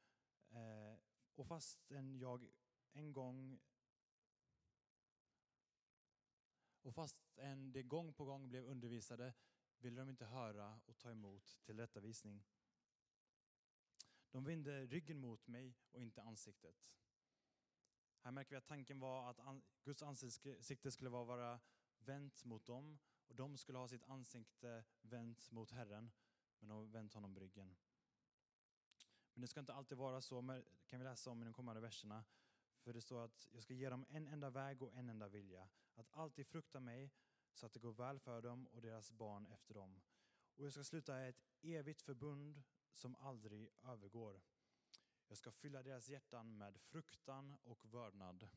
eh, 0.49 0.95
och 1.35 1.47
fastän 1.47 2.19
jag 2.19 2.49
en 2.91 3.13
gång 3.13 3.59
och 6.87 6.95
fastän 6.95 7.71
de 7.71 7.83
gång 7.83 8.13
på 8.13 8.25
gång 8.25 8.49
blev 8.49 8.65
undervisade 8.65 9.33
ville 9.77 10.01
de 10.01 10.09
inte 10.09 10.25
höra 10.25 10.79
och 10.85 10.97
ta 10.97 11.11
emot 11.11 11.59
tillrättavisning. 11.63 12.43
De 14.31 14.43
vände 14.43 14.85
ryggen 14.85 15.19
mot 15.19 15.47
mig 15.47 15.75
och 15.91 16.01
inte 16.01 16.21
ansiktet. 16.21 16.97
Här 18.19 18.31
märker 18.31 18.49
vi 18.49 18.57
att 18.57 18.65
tanken 18.65 18.99
var 18.99 19.29
att 19.29 19.39
Guds 19.83 20.03
ansikte 20.03 20.91
skulle 20.91 21.09
vara 21.09 21.59
vänt 21.99 22.43
mot 22.43 22.65
dem 22.65 22.99
och 23.27 23.35
de 23.35 23.57
skulle 23.57 23.77
ha 23.77 23.87
sitt 23.87 24.03
ansikte 24.03 24.83
vänt 25.01 25.51
mot 25.51 25.71
Herren, 25.71 26.11
men 26.59 26.69
de 26.69 26.91
vänt 26.91 27.13
honom 27.13 27.39
ryggen. 27.39 27.75
Men 29.33 29.41
det 29.41 29.47
ska 29.47 29.59
inte 29.59 29.73
alltid 29.73 29.97
vara 29.97 30.21
så, 30.21 30.41
men 30.41 30.55
det 30.55 30.87
kan 30.87 30.99
vi 30.99 31.05
läsa 31.05 31.29
om 31.29 31.41
i 31.41 31.45
de 31.45 31.53
kommande 31.53 31.81
verserna. 31.81 32.23
För 32.87 32.93
det 32.93 33.01
står 33.01 33.23
att 33.23 33.47
jag 33.51 33.63
ska 33.63 33.73
ge 33.73 33.89
dem 33.89 34.05
en 34.09 34.27
enda 34.27 34.49
väg 34.49 34.81
och 34.81 34.93
en 34.93 35.09
enda 35.09 35.27
vilja. 35.27 35.67
Att 35.95 36.07
alltid 36.11 36.47
frukta 36.47 36.79
mig 36.79 37.11
så 37.53 37.65
att 37.65 37.73
det 37.73 37.79
går 37.79 37.91
väl 37.91 38.19
för 38.19 38.41
dem 38.41 38.67
och 38.67 38.81
deras 38.81 39.11
barn 39.11 39.47
efter 39.47 39.73
dem. 39.73 40.01
Och 40.55 40.65
jag 40.65 40.73
ska 40.73 40.83
sluta 40.83 41.19
ett 41.21 41.45
evigt 41.61 42.01
förbund 42.01 42.63
som 42.91 43.15
aldrig 43.15 43.69
övergår. 43.83 44.41
Jag 45.27 45.37
ska 45.37 45.51
fylla 45.51 45.83
deras 45.83 46.09
hjärtan 46.09 46.57
med 46.57 46.81
fruktan 46.81 47.57
och 47.63 47.85
vördnad. 47.93 48.49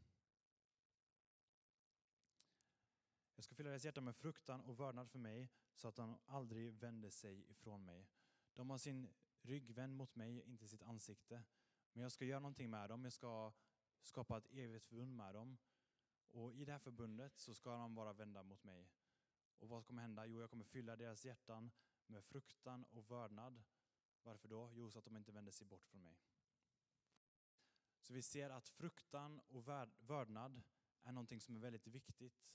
Jag 3.34 3.44
ska 3.44 3.54
fylla 3.54 3.70
deras 3.70 3.84
hjärtan 3.84 4.04
med 4.04 4.16
fruktan 4.16 4.60
och 4.60 4.80
vördnad 4.80 5.10
för 5.10 5.18
mig 5.18 5.48
så 5.74 5.88
att 5.88 5.96
de 5.96 6.18
aldrig 6.26 6.72
vänder 6.72 7.10
sig 7.10 7.50
ifrån 7.50 7.84
mig. 7.84 8.08
De 8.54 8.70
har 8.70 8.78
sin 8.78 9.08
rygg 9.42 9.70
vänd 9.70 9.96
mot 9.96 10.14
mig, 10.14 10.42
inte 10.42 10.68
sitt 10.68 10.82
ansikte. 10.82 11.42
Men 11.92 12.02
jag 12.02 12.12
ska 12.12 12.24
göra 12.24 12.40
någonting 12.40 12.70
med 12.70 12.88
dem. 12.88 13.04
Jag 13.04 13.12
ska 13.12 13.52
skapa 14.02 14.38
ett 14.38 14.52
evigt 14.52 14.86
förbund 14.86 15.16
med 15.16 15.34
dem. 15.34 15.58
Och 16.30 16.54
i 16.54 16.64
det 16.64 16.72
här 16.72 16.78
förbundet 16.78 17.38
så 17.38 17.54
ska 17.54 17.70
de 17.70 17.94
vara 17.94 18.12
vända 18.12 18.42
mot 18.42 18.64
mig. 18.64 18.90
Och 19.58 19.68
vad 19.68 19.86
kommer 19.86 20.02
hända? 20.02 20.26
Jo, 20.26 20.40
jag 20.40 20.50
kommer 20.50 20.64
fylla 20.64 20.96
deras 20.96 21.24
hjärtan 21.24 21.70
med 22.06 22.24
fruktan 22.24 22.84
och 22.84 23.10
vördnad. 23.10 23.62
Varför 24.22 24.48
då? 24.48 24.70
Jo, 24.72 24.90
så 24.90 24.98
att 24.98 25.04
de 25.04 25.16
inte 25.16 25.32
vänder 25.32 25.52
sig 25.52 25.66
bort 25.66 25.86
från 25.86 26.02
mig. 26.02 26.18
Så 28.00 28.12
vi 28.12 28.22
ser 28.22 28.50
att 28.50 28.68
fruktan 28.68 29.40
och 29.40 29.68
vördnad 29.98 30.62
är 31.02 31.12
någonting 31.12 31.40
som 31.40 31.56
är 31.56 31.60
väldigt 31.60 31.86
viktigt 31.86 32.46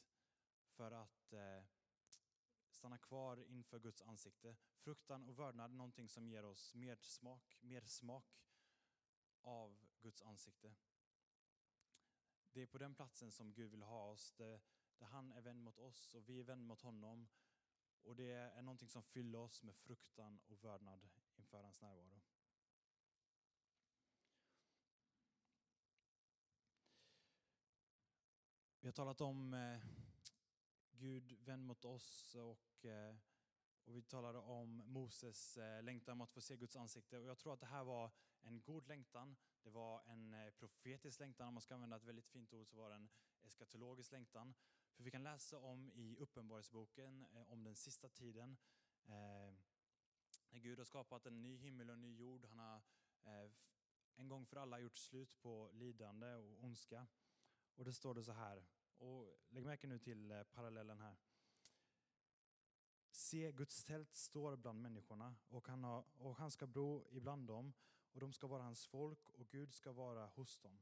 för 0.67 0.91
att 0.91 1.33
eh, 1.33 1.63
stanna 2.69 2.97
kvar 2.97 3.43
inför 3.43 3.79
Guds 3.79 4.01
ansikte. 4.01 4.55
Fruktan 4.77 5.23
och 5.23 5.39
vördnad 5.39 5.71
är 5.71 5.75
någonting 5.75 6.09
som 6.09 6.27
ger 6.27 6.45
oss 6.45 6.73
mer 6.73 6.97
smak, 7.01 7.57
mer 7.61 7.81
smak 7.85 8.41
av 9.41 9.77
Guds 10.01 10.21
ansikte. 10.21 10.75
Det 12.55 12.61
är 12.61 12.65
på 12.65 12.77
den 12.77 12.95
platsen 12.95 13.31
som 13.31 13.53
Gud 13.53 13.71
vill 13.71 13.83
ha 13.83 14.11
oss, 14.11 14.33
där, 14.37 14.61
där 14.97 15.05
han 15.05 15.31
är 15.31 15.41
vän 15.41 15.61
mot 15.61 15.77
oss 15.77 16.13
och 16.13 16.29
vi 16.29 16.39
är 16.39 16.43
vän 16.43 16.63
mot 16.63 16.81
honom. 16.81 17.27
Och 18.01 18.15
det 18.15 18.31
är 18.31 18.61
någonting 18.61 18.89
som 18.89 19.03
fyller 19.03 19.39
oss 19.39 19.63
med 19.63 19.75
fruktan 19.75 20.39
och 20.47 20.63
vördnad 20.63 21.07
inför 21.35 21.63
hans 21.63 21.81
närvaro. 21.81 22.21
Vi 28.79 28.87
har 28.87 28.93
talat 28.93 29.21
om 29.21 29.53
eh, 29.53 29.79
Gud 30.91 31.31
vänd 31.31 31.65
mot 31.65 31.85
oss 31.85 32.35
och, 32.35 32.85
eh, 32.85 33.15
och 33.83 33.95
vi 33.95 34.01
talade 34.01 34.39
om 34.39 34.83
Moses 34.85 35.57
eh, 35.57 35.83
längtan 35.83 36.13
om 36.13 36.21
att 36.21 36.31
få 36.31 36.41
se 36.41 36.57
Guds 36.57 36.75
ansikte. 36.75 37.17
Och 37.17 37.25
jag 37.25 37.37
tror 37.37 37.53
att 37.53 37.59
det 37.59 37.65
här 37.65 37.83
var 37.83 38.11
en 38.41 38.61
god 38.61 38.87
längtan. 38.87 39.35
Det 39.65 39.71
var 39.71 40.03
en 40.05 40.33
eh, 40.33 40.49
profetisk 40.51 41.19
längtan, 41.19 41.47
om 41.47 41.53
man 41.53 41.61
ska 41.61 41.75
använda 41.75 41.95
ett 41.95 42.03
väldigt 42.03 42.27
fint 42.27 42.53
ord 42.53 42.69
så 42.69 42.77
var 42.77 42.89
det 42.89 42.95
en 42.95 43.09
eskatologisk 43.43 44.11
längtan. 44.11 44.53
För 44.95 45.03
vi 45.03 45.11
kan 45.11 45.23
läsa 45.23 45.57
om 45.57 45.91
i 45.91 46.17
Uppenbarelseboken 46.17 47.25
eh, 47.33 47.51
om 47.51 47.63
den 47.63 47.75
sista 47.75 48.09
tiden. 48.09 48.57
Eh, 49.05 49.53
när 50.49 50.59
Gud 50.59 50.77
har 50.77 50.85
skapat 50.85 51.25
en 51.25 51.41
ny 51.41 51.57
himmel 51.57 51.89
och 51.89 51.93
en 51.93 52.01
ny 52.01 52.15
jord. 52.15 52.45
Han 52.45 52.59
har 52.59 52.81
en 54.15 54.27
gång 54.27 54.45
för 54.45 54.57
alla 54.57 54.79
gjort 54.79 54.97
slut 54.97 55.41
på 55.41 55.69
lidande 55.73 56.35
och 56.35 56.63
ondska. 56.63 57.07
Och 57.75 57.85
det 57.85 57.93
står 57.93 58.13
det 58.13 58.23
så 58.23 58.31
här, 58.31 58.65
och 58.97 59.39
lägg 59.49 59.65
märke 59.65 59.87
nu 59.87 59.99
till 59.99 60.43
parallellen 60.53 60.99
här. 60.99 61.17
Se, 63.11 63.51
Guds 63.51 63.83
tält 63.83 64.15
står 64.15 64.55
bland 64.55 64.81
människorna 64.81 65.35
och 65.47 65.67
han, 65.67 65.83
har, 65.83 66.05
och 66.17 66.35
han 66.35 66.51
ska 66.51 66.67
bo 66.67 67.05
ibland 67.11 67.47
dem 67.47 67.73
och 68.15 68.21
de 68.21 68.33
ska 68.33 68.47
vara 68.47 68.63
hans 68.63 68.85
folk 68.85 69.29
och 69.29 69.47
Gud 69.47 69.73
ska 69.73 69.91
vara 69.91 70.25
hos 70.25 70.59
dem. 70.59 70.79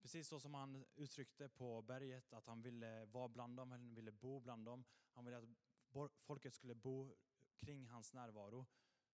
Precis 0.00 0.28
så 0.28 0.40
som 0.40 0.54
han 0.54 0.84
uttryckte 0.96 1.48
på 1.48 1.82
berget 1.82 2.32
att 2.32 2.46
han 2.46 2.62
ville 2.62 3.04
vara 3.04 3.28
bland 3.28 3.56
dem, 3.56 3.70
han 3.70 3.94
ville 3.94 4.12
bo 4.12 4.40
bland 4.40 4.64
dem. 4.64 4.84
Han 5.12 5.24
ville 5.24 5.38
att 5.38 5.44
folket 6.20 6.54
skulle 6.54 6.74
bo 6.74 7.16
kring 7.56 7.86
hans 7.86 8.12
närvaro. 8.12 8.66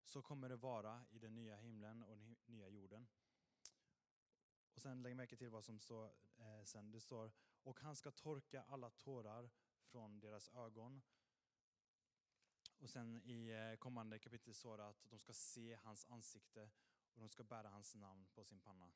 Så 0.04 0.22
kommer 0.22 0.48
det 0.48 0.56
vara 0.56 1.04
i 1.10 1.18
den 1.18 1.34
nya 1.34 1.56
himlen 1.56 2.02
och 2.02 2.16
den 2.16 2.36
nya 2.46 2.68
jorden. 2.68 3.06
Och 4.74 4.82
sen 4.82 5.02
lägg 5.02 5.16
märke 5.16 5.36
till 5.36 5.50
vad 5.50 5.64
som 5.64 5.80
står 5.80 6.04
eh, 6.36 6.64
sen. 6.64 6.90
Det 6.90 7.00
står, 7.00 7.32
och 7.62 7.80
han 7.80 7.96
ska 7.96 8.10
torka 8.10 8.62
alla 8.68 8.90
tårar 8.90 9.50
från 9.82 10.20
deras 10.20 10.48
ögon. 10.48 11.02
Och 12.78 12.90
sen 12.90 13.22
i 13.24 13.48
eh, 13.48 13.76
kommande 13.76 14.18
kapitel 14.18 14.54
står 14.54 14.78
det 14.78 14.86
att 14.86 15.04
de 15.10 15.18
ska 15.18 15.32
se 15.32 15.78
hans 15.82 16.06
ansikte 16.06 16.70
och 17.14 17.20
de 17.20 17.28
ska 17.28 17.44
bära 17.44 17.68
hans 17.68 17.94
namn 17.94 18.26
på 18.34 18.44
sin 18.44 18.60
panna. 18.60 18.92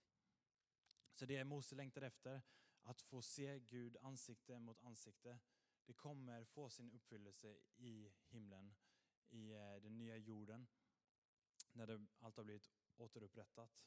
Så 1.12 1.26
det 1.26 1.44
Mose 1.44 1.74
längtar 1.74 2.02
efter, 2.02 2.42
att 2.82 3.00
få 3.00 3.22
se 3.22 3.58
Gud 3.58 3.96
ansikte 4.00 4.58
mot 4.58 4.82
ansikte. 4.82 5.38
Det 5.84 5.92
kommer 5.92 6.44
få 6.44 6.70
sin 6.70 6.92
uppfyllelse 6.92 7.56
i 7.76 8.12
himlen, 8.28 8.74
i 9.28 9.52
eh, 9.52 9.76
den 9.82 9.98
nya 9.98 10.16
jorden, 10.16 10.66
när 11.72 11.86
det, 11.86 12.06
allt 12.18 12.36
har 12.36 12.44
blivit 12.44 12.70
återupprättat. 12.96 13.86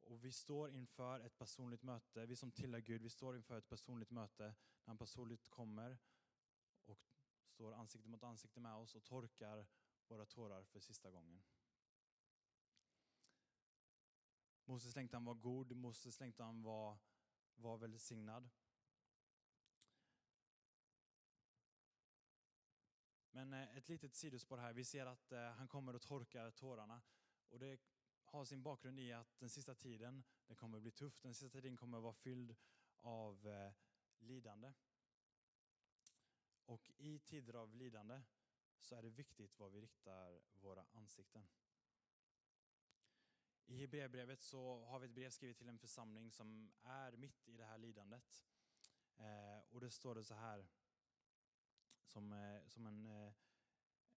Och 0.00 0.24
vi 0.24 0.32
står 0.32 0.70
inför 0.70 1.20
ett 1.20 1.38
personligt 1.38 1.82
möte, 1.82 2.26
vi 2.26 2.36
som 2.36 2.52
tillhör 2.52 2.80
Gud, 2.80 3.02
vi 3.02 3.10
står 3.10 3.36
inför 3.36 3.58
ett 3.58 3.68
personligt 3.68 4.10
möte 4.10 4.44
när 4.44 4.54
han 4.86 4.98
personligt 4.98 5.48
kommer 5.48 5.98
och 6.84 7.23
står 7.54 7.72
ansikte 7.72 8.08
mot 8.08 8.22
ansikte 8.22 8.60
med 8.60 8.74
oss 8.74 8.94
och 8.94 9.04
torkar 9.04 9.66
våra 10.08 10.26
tårar 10.26 10.64
för 10.64 10.80
sista 10.80 11.10
gången. 11.10 11.42
Moses 14.64 14.96
längtan 14.96 15.24
var 15.24 15.34
god, 15.34 15.76
Moses 15.76 16.20
längtan 16.20 16.62
var, 16.62 16.98
var 17.54 17.78
välsignad. 17.78 18.50
Men 23.30 23.52
eh, 23.52 23.76
ett 23.76 23.88
litet 23.88 24.14
sidospår 24.14 24.58
här, 24.58 24.72
vi 24.72 24.84
ser 24.84 25.06
att 25.06 25.32
eh, 25.32 25.50
han 25.50 25.68
kommer 25.68 25.94
och 25.94 26.02
torkar 26.02 26.50
tårarna. 26.50 27.02
Och 27.48 27.58
det 27.58 27.80
har 28.24 28.44
sin 28.44 28.62
bakgrund 28.62 29.00
i 29.00 29.12
att 29.12 29.38
den 29.38 29.50
sista 29.50 29.74
tiden, 29.74 30.24
den 30.46 30.56
kommer 30.56 30.80
bli 30.80 30.90
tuff, 30.90 31.20
den 31.20 31.34
sista 31.34 31.60
tiden 31.60 31.76
kommer 31.76 32.00
vara 32.00 32.12
fylld 32.12 32.56
av 33.00 33.46
eh, 33.48 33.72
lidande. 34.18 34.72
Och 36.66 36.90
i 36.96 37.18
tider 37.18 37.54
av 37.54 37.74
lidande 37.74 38.22
så 38.80 38.94
är 38.94 39.02
det 39.02 39.10
viktigt 39.10 39.58
var 39.58 39.68
vi 39.68 39.80
riktar 39.80 40.42
våra 40.54 40.86
ansikten. 40.92 41.46
I 43.66 43.76
Hebreerbrevet 43.76 44.42
så 44.42 44.84
har 44.84 44.98
vi 44.98 45.06
ett 45.06 45.14
brev 45.14 45.30
skrivet 45.30 45.56
till 45.58 45.68
en 45.68 45.78
församling 45.78 46.30
som 46.30 46.72
är 46.82 47.12
mitt 47.12 47.48
i 47.48 47.56
det 47.56 47.64
här 47.64 47.78
lidandet. 47.78 48.44
Eh, 49.16 49.58
och 49.70 49.80
det 49.80 49.90
står 49.90 50.14
det 50.14 50.24
så 50.24 50.34
här, 50.34 50.66
som, 52.04 52.32
eh, 52.32 52.66
som 52.66 52.86
en, 52.86 53.06
eh, 53.06 53.32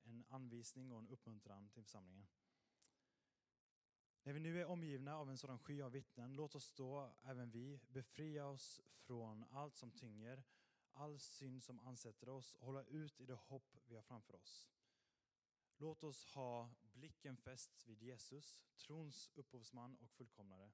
en 0.03 0.25
anvisning 0.29 0.91
och 0.91 0.99
en 0.99 1.09
uppmuntran 1.09 1.69
till 1.69 1.83
församlingen. 1.83 2.27
När 4.23 4.33
vi 4.33 4.39
nu 4.39 4.61
är 4.61 4.65
omgivna 4.65 5.17
av 5.17 5.29
en 5.29 5.37
sådan 5.37 5.59
sky 5.59 5.81
av 5.81 5.91
vittnen, 5.91 6.33
låt 6.33 6.55
oss 6.55 6.73
då 6.73 7.15
även 7.21 7.51
vi 7.51 7.79
befria 7.87 8.45
oss 8.47 8.81
från 8.95 9.45
allt 9.51 9.75
som 9.75 9.91
tynger, 9.91 10.43
all 10.97 11.19
synd 11.19 11.63
som 11.63 11.79
ansätter 11.79 12.29
oss 12.29 12.55
och 12.55 12.65
hålla 12.65 12.83
ut 12.83 13.19
i 13.19 13.25
det 13.25 13.33
hopp 13.33 13.77
vi 13.85 13.95
har 13.95 14.01
framför 14.01 14.35
oss. 14.35 14.67
Låt 15.77 16.03
oss 16.03 16.25
ha 16.25 16.69
blicken 16.93 17.37
fäst 17.37 17.87
vid 17.87 18.01
Jesus, 18.03 18.63
trons 18.75 19.31
upphovsman 19.35 19.97
och 19.97 20.11
fullkomnare. 20.11 20.71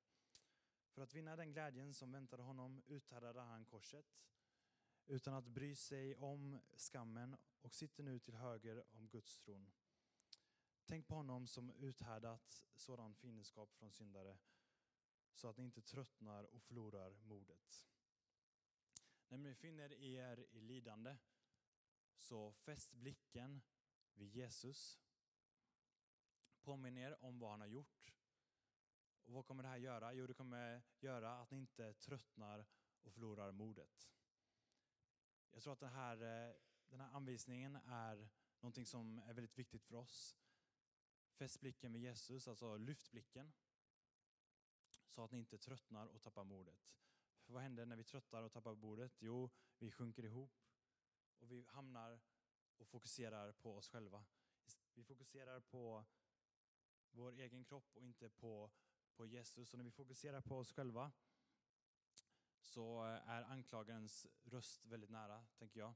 För 0.89 1.01
att 1.01 1.13
vinna 1.13 1.35
den 1.35 1.51
glädjen 1.51 1.93
som 1.93 2.11
väntade 2.11 2.43
honom 2.43 2.81
uthärdade 2.87 3.41
han 3.41 3.65
korset 3.65 4.05
utan 5.05 5.33
att 5.33 5.47
bry 5.47 5.75
sig 5.75 6.15
om 6.15 6.59
skammen 6.75 7.37
och 7.61 7.73
sitter 7.73 8.03
nu 8.03 8.19
till 8.19 8.35
höger 8.35 8.83
om 8.91 9.07
Guds 9.07 9.39
tron. 9.39 9.71
Tänk 10.85 11.07
på 11.07 11.15
honom 11.15 11.47
som 11.47 11.69
uthärdat 11.69 12.65
sådan 12.75 13.15
fiendskap 13.15 13.73
från 13.73 13.91
syndare 13.91 14.37
så 15.33 15.47
att 15.47 15.57
ni 15.57 15.63
inte 15.63 15.81
tröttnar 15.81 16.43
och 16.43 16.63
förlorar 16.63 17.17
modet. 17.23 17.92
När 19.33 19.37
ni 19.37 19.55
finner 19.55 19.93
er 19.93 20.45
i 20.51 20.59
lidande 20.59 21.17
så 22.15 22.51
fäst 22.51 22.93
blicken 22.93 23.61
vid 24.13 24.35
Jesus. 24.35 24.99
Påminn 26.61 26.97
er 26.97 27.23
om 27.23 27.39
vad 27.39 27.51
han 27.51 27.59
har 27.59 27.67
gjort. 27.67 28.13
Och 29.23 29.33
vad 29.33 29.45
kommer 29.45 29.63
det 29.63 29.69
här 29.69 29.77
göra? 29.77 30.13
Jo, 30.13 30.27
det 30.27 30.33
kommer 30.33 30.81
göra 30.99 31.39
att 31.39 31.51
ni 31.51 31.57
inte 31.57 31.93
tröttnar 31.93 32.65
och 33.03 33.13
förlorar 33.13 33.51
modet. 33.51 34.11
Jag 35.51 35.63
tror 35.63 35.73
att 35.73 35.79
den 35.79 35.93
här, 35.93 36.15
eh, 36.21 36.55
den 36.89 36.99
här 36.99 37.09
anvisningen 37.09 37.75
är 37.75 38.29
någonting 38.59 38.85
som 38.85 39.19
är 39.19 39.33
väldigt 39.33 39.57
viktigt 39.57 39.83
för 39.83 39.95
oss. 39.95 40.37
Fäst 41.31 41.59
blicken 41.59 41.93
vid 41.93 42.01
Jesus, 42.01 42.47
alltså 42.47 42.77
lyft 42.77 43.11
blicken. 43.11 43.53
Så 45.07 45.23
att 45.23 45.31
ni 45.31 45.39
inte 45.39 45.57
tröttnar 45.57 46.07
och 46.07 46.21
tappar 46.21 46.43
modet. 46.43 46.93
För 47.53 47.55
vad 47.55 47.63
händer 47.63 47.85
när 47.85 47.95
vi 47.95 48.03
tröttar 48.03 48.43
och 48.43 48.51
tappar 48.51 48.75
bordet? 48.75 49.21
Jo, 49.21 49.49
vi 49.77 49.91
sjunker 49.91 50.25
ihop 50.25 50.51
och 51.39 51.51
vi 51.51 51.65
hamnar 51.69 52.19
och 52.77 52.87
fokuserar 52.87 53.51
på 53.51 53.75
oss 53.75 53.89
själva. 53.89 54.25
Vi 54.93 55.03
fokuserar 55.03 55.59
på 55.59 56.05
vår 57.11 57.31
egen 57.31 57.65
kropp 57.65 57.95
och 57.95 58.01
inte 58.01 58.29
på, 58.29 58.71
på 59.15 59.25
Jesus. 59.25 59.73
Och 59.73 59.77
när 59.77 59.83
vi 59.83 59.91
fokuserar 59.91 60.41
på 60.41 60.57
oss 60.57 60.71
själva 60.71 61.11
så 62.61 63.05
eh, 63.05 63.29
är 63.29 63.43
anklagarens 63.43 64.27
röst 64.43 64.85
väldigt 64.85 65.09
nära, 65.09 65.45
tänker 65.57 65.79
jag. 65.79 65.93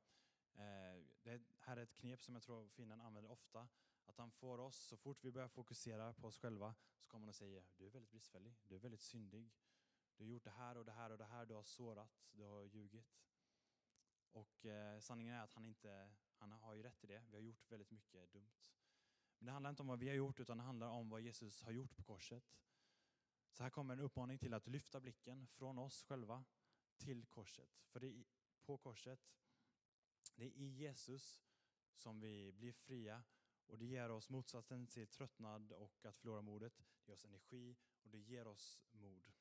Eh, 0.53 1.03
det 1.23 1.41
här 1.59 1.77
är 1.77 1.81
ett 1.81 1.93
knep 1.93 2.21
som 2.21 2.33
jag 2.33 2.43
tror 2.43 2.67
finnen 2.67 3.01
använder 3.01 3.31
ofta. 3.31 3.67
Att 4.05 4.17
han 4.17 4.31
får 4.31 4.57
oss, 4.57 4.77
så 4.77 4.97
fort 4.97 5.23
vi 5.23 5.31
börjar 5.31 5.47
fokusera 5.47 6.13
på 6.13 6.27
oss 6.27 6.39
själva, 6.39 6.75
så 6.97 7.07
kommer 7.07 7.23
han 7.23 7.29
och 7.29 7.35
säger 7.35 7.65
du 7.77 7.85
är 7.85 7.89
väldigt 7.89 8.11
bristfällig, 8.11 8.55
du 8.67 8.75
är 8.75 8.79
väldigt 8.79 9.01
syndig. 9.01 9.51
Du 10.17 10.23
har 10.23 10.29
gjort 10.29 10.43
det 10.43 10.51
här 10.51 10.77
och 10.77 10.85
det 10.85 10.91
här 10.91 11.09
och 11.11 11.17
det 11.17 11.25
här, 11.25 11.45
du 11.45 11.53
har 11.53 11.63
sårat, 11.63 12.27
du 12.31 12.43
har 12.43 12.63
ljugit. 12.63 13.17
Och 14.31 14.65
eh, 14.65 14.99
sanningen 14.99 15.33
är 15.33 15.43
att 15.43 15.53
han 15.53 15.65
inte, 15.65 16.09
han 16.35 16.51
har 16.51 16.73
ju 16.73 16.83
rätt 16.83 17.03
i 17.03 17.07
det. 17.07 17.23
Vi 17.29 17.35
har 17.35 17.41
gjort 17.43 17.71
väldigt 17.71 17.91
mycket 17.91 18.31
dumt. 18.31 18.51
Men 19.37 19.45
det 19.45 19.51
handlar 19.51 19.69
inte 19.69 19.81
om 19.81 19.87
vad 19.87 19.99
vi 19.99 20.07
har 20.07 20.15
gjort, 20.15 20.39
utan 20.39 20.57
det 20.57 20.63
handlar 20.63 20.89
om 20.89 21.09
vad 21.09 21.21
Jesus 21.21 21.63
har 21.63 21.71
gjort 21.71 21.95
på 21.95 22.03
korset. 22.03 22.43
Så 23.51 23.63
här 23.63 23.69
kommer 23.69 23.93
en 23.93 23.99
uppmaning 23.99 24.37
till 24.37 24.53
att 24.53 24.67
lyfta 24.67 24.99
blicken 24.99 25.47
från 25.47 25.77
oss 25.77 26.03
själva 26.03 26.45
till 26.97 27.25
korset. 27.25 27.79
För 27.87 27.99
det 27.99 28.07
är 28.07 28.25
på 28.61 28.77
korset, 28.77 29.29
det 30.35 30.45
är 30.45 30.51
i 30.51 30.67
Jesus 30.67 31.41
som 31.93 32.19
vi 32.19 32.51
blir 32.51 32.73
fria 32.73 33.23
och 33.65 33.77
det 33.77 33.85
ger 33.85 34.09
oss 34.09 34.29
motsatsen 34.29 34.87
till 34.87 35.07
tröttnad 35.07 35.71
och 35.71 36.05
att 36.05 36.17
förlora 36.17 36.41
modet. 36.41 36.77
Det 36.77 37.07
ger 37.07 37.13
oss 37.13 37.25
energi 37.25 37.77
och 38.03 38.09
det 38.09 38.17
ger 38.17 38.47
oss 38.47 38.85
mod. 38.91 39.31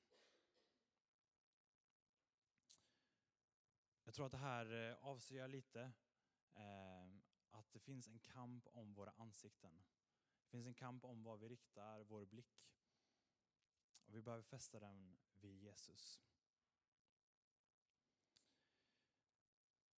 Tror 4.17 4.27
att 4.27 4.33
det 4.33 4.39
här 4.39 4.91
eh, 4.91 4.97
avslöjar 5.01 5.49
lite 5.49 5.93
eh, 6.55 7.07
att 7.51 7.73
det 7.73 7.79
finns 7.79 8.09
en 8.09 8.19
kamp 8.19 8.69
om 8.73 8.95
våra 8.95 9.11
ansikten. 9.11 9.85
Det 10.45 10.50
finns 10.50 10.67
en 10.67 10.75
kamp 10.75 11.05
om 11.05 11.23
var 11.23 11.37
vi 11.37 11.49
riktar 11.49 12.05
vår 12.05 12.25
blick. 12.25 12.71
Och 14.05 14.15
vi 14.15 14.23
behöver 14.23 14.43
fästa 14.43 14.81
den 14.81 15.17
vid 15.41 15.63
Jesus. 15.63 16.21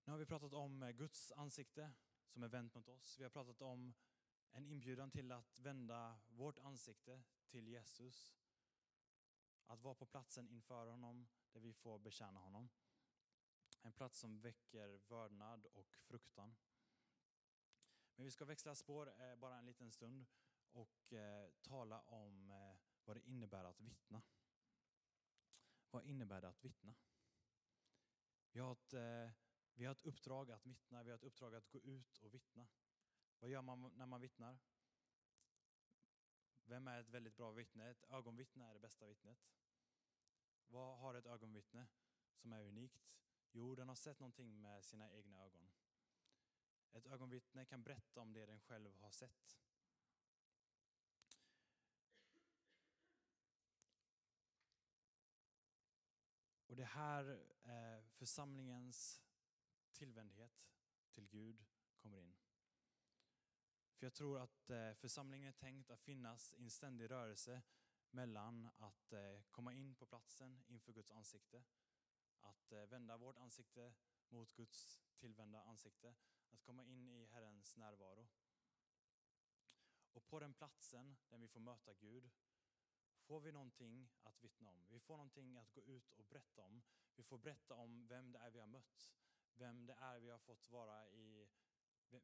Nu 0.04 0.12
har 0.12 0.18
vi 0.18 0.26
pratat 0.26 0.52
om 0.52 0.82
eh, 0.82 0.90
Guds 0.90 1.32
ansikte 1.32 1.92
som 2.28 2.42
är 2.42 2.48
vänt 2.48 2.74
mot 2.74 2.88
oss. 2.88 3.18
Vi 3.18 3.22
har 3.22 3.30
pratat 3.30 3.62
om 3.62 3.94
en 4.50 4.66
inbjudan 4.66 5.10
till 5.10 5.32
att 5.32 5.60
vända 5.60 6.20
vårt 6.28 6.58
ansikte 6.58 7.22
till 7.48 7.68
Jesus. 7.68 8.36
Att 9.66 9.82
vara 9.82 9.94
på 9.94 10.06
platsen 10.06 10.48
inför 10.48 10.86
honom 10.86 11.28
där 11.52 11.60
vi 11.60 11.72
får 11.72 11.98
betjäna 11.98 12.40
honom. 12.40 12.68
En 13.82 13.92
plats 13.92 14.18
som 14.18 14.40
väcker 14.40 15.00
vördnad 15.08 15.66
och 15.66 15.96
fruktan. 15.96 16.56
Men 18.14 18.24
vi 18.24 18.30
ska 18.30 18.44
växla 18.44 18.74
spår 18.74 19.20
eh, 19.20 19.36
bara 19.36 19.58
en 19.58 19.66
liten 19.66 19.90
stund 19.90 20.26
och 20.72 21.12
eh, 21.12 21.50
tala 21.62 22.00
om 22.00 22.50
eh, 22.50 22.76
vad 23.04 23.16
det 23.16 23.28
innebär 23.28 23.64
att 23.64 23.80
vittna. 23.80 24.22
Vad 25.90 26.04
innebär 26.04 26.40
det 26.40 26.48
att 26.48 26.64
vittna? 26.64 26.94
Vi 28.52 28.60
har 28.60 28.72
ett 28.72 28.94
vi 29.74 29.84
har 29.84 29.92
ett 29.92 30.06
uppdrag 30.06 30.50
att 30.50 30.66
vittna, 30.66 31.02
vi 31.02 31.10
har 31.10 31.18
ett 31.18 31.24
uppdrag 31.24 31.54
att 31.54 31.70
gå 31.70 31.80
ut 31.80 32.18
och 32.18 32.34
vittna. 32.34 32.68
Vad 33.38 33.50
gör 33.50 33.62
man 33.62 33.92
när 33.96 34.06
man 34.06 34.20
vittnar? 34.20 34.58
Vem 36.64 36.88
är 36.88 37.00
ett 37.00 37.08
väldigt 37.08 37.36
bra 37.36 37.50
vittne? 37.50 37.90
Ett 37.90 38.04
ögonvittne 38.10 38.64
är 38.64 38.74
det 38.74 38.80
bästa 38.80 39.06
vittnet. 39.06 39.38
Vad 40.66 40.98
har 40.98 41.14
ett 41.14 41.26
ögonvittne 41.26 41.86
som 42.36 42.52
är 42.52 42.62
unikt? 42.62 43.18
Jo, 43.52 43.74
den 43.74 43.88
har 43.88 43.96
sett 43.96 44.20
någonting 44.20 44.60
med 44.60 44.84
sina 44.84 45.12
egna 45.12 45.44
ögon. 45.44 45.70
Ett 46.92 47.06
ögonvittne 47.06 47.64
kan 47.64 47.82
berätta 47.82 48.20
om 48.20 48.32
det 48.32 48.46
den 48.46 48.60
själv 48.60 49.00
har 49.00 49.10
sett. 49.10 49.58
Och 56.66 56.76
det 56.76 56.84
här 56.84 57.40
eh, 57.62 58.04
församlingens 58.10 59.22
tillvändhet 59.92 60.68
till 61.10 61.26
Gud 61.26 61.64
kommer 61.96 62.18
in. 62.18 62.36
För 63.98 64.06
jag 64.06 64.14
tror 64.14 64.38
att 64.38 64.70
eh, 64.70 64.94
församlingen 64.94 65.48
är 65.48 65.52
tänkt 65.52 65.90
att 65.90 66.02
finnas 66.02 66.54
i 66.54 66.62
en 66.62 66.70
ständig 66.70 67.10
rörelse 67.10 67.62
mellan 68.10 68.70
att 68.76 69.12
eh, 69.12 69.40
komma 69.50 69.72
in 69.72 69.94
på 69.94 70.06
platsen 70.06 70.62
inför 70.66 70.92
Guds 70.92 71.10
ansikte, 71.10 71.64
att 72.40 72.72
eh, 72.72 72.86
vända 72.86 73.16
vårt 73.16 73.36
ansikte 73.36 73.94
mot 74.28 74.52
Guds 74.56 75.00
tillvända 75.16 75.62
ansikte, 75.62 76.14
att 76.50 76.62
komma 76.62 76.84
in 76.84 77.08
i 77.08 77.26
Herrens 77.26 77.76
närvaro. 77.76 78.28
Och 80.12 80.26
på 80.26 80.40
den 80.40 80.54
platsen 80.54 81.16
där 81.28 81.38
vi 81.38 81.48
får 81.48 81.60
möta 81.60 81.94
Gud 81.94 82.30
får 83.20 83.40
vi 83.40 83.52
någonting 83.52 84.10
att 84.22 84.44
vittna 84.44 84.70
om. 84.70 84.86
Vi 84.88 85.00
får 85.00 85.16
någonting 85.16 85.56
att 85.56 85.72
gå 85.72 85.82
ut 85.82 86.12
och 86.12 86.24
berätta 86.24 86.62
om. 86.62 86.82
Vi 87.16 87.22
får 87.22 87.38
berätta 87.38 87.74
om 87.74 88.06
vem 88.06 88.32
det 88.32 88.38
är 88.38 88.50
vi 88.50 88.58
har 88.58 88.66
mött 88.66 89.12
vem 89.58 89.86
det 89.86 89.96
är 90.00 90.18
vi 90.18 90.30
har 90.30 90.38
fått 90.38 90.70
vara 90.70 91.08
i, 91.08 91.48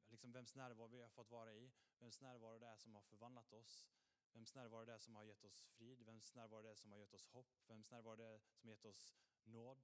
liksom 0.07 0.33
vems 0.33 0.55
närvaro 0.55 0.87
vi 0.87 1.01
har 1.01 1.09
fått 1.09 1.31
vara 1.31 1.55
i, 1.55 1.73
vems 1.99 2.21
närvaro 2.21 2.59
det 2.59 2.67
är 2.67 2.77
som 2.77 2.95
har 2.95 3.03
förvandlat 3.03 3.53
oss, 3.53 3.89
vems 4.33 4.55
närvaro 4.55 4.85
det 4.85 4.93
är 4.93 4.99
som 4.99 5.17
har 5.17 5.25
gett 5.25 5.45
oss 5.45 5.65
frid, 5.65 6.03
vems 6.03 6.35
närvaro 6.35 6.63
det 6.63 6.71
är 6.71 6.75
som 6.75 6.93
har 6.93 6.99
gett 6.99 7.15
oss 7.15 7.27
hopp, 7.27 7.63
vems 7.67 7.91
närvaro 7.91 8.17
det 8.17 8.25
är 8.25 8.39
som 8.39 8.69
har 8.69 8.75
gett 8.75 8.85
oss 8.85 9.15
nåd, 9.45 9.83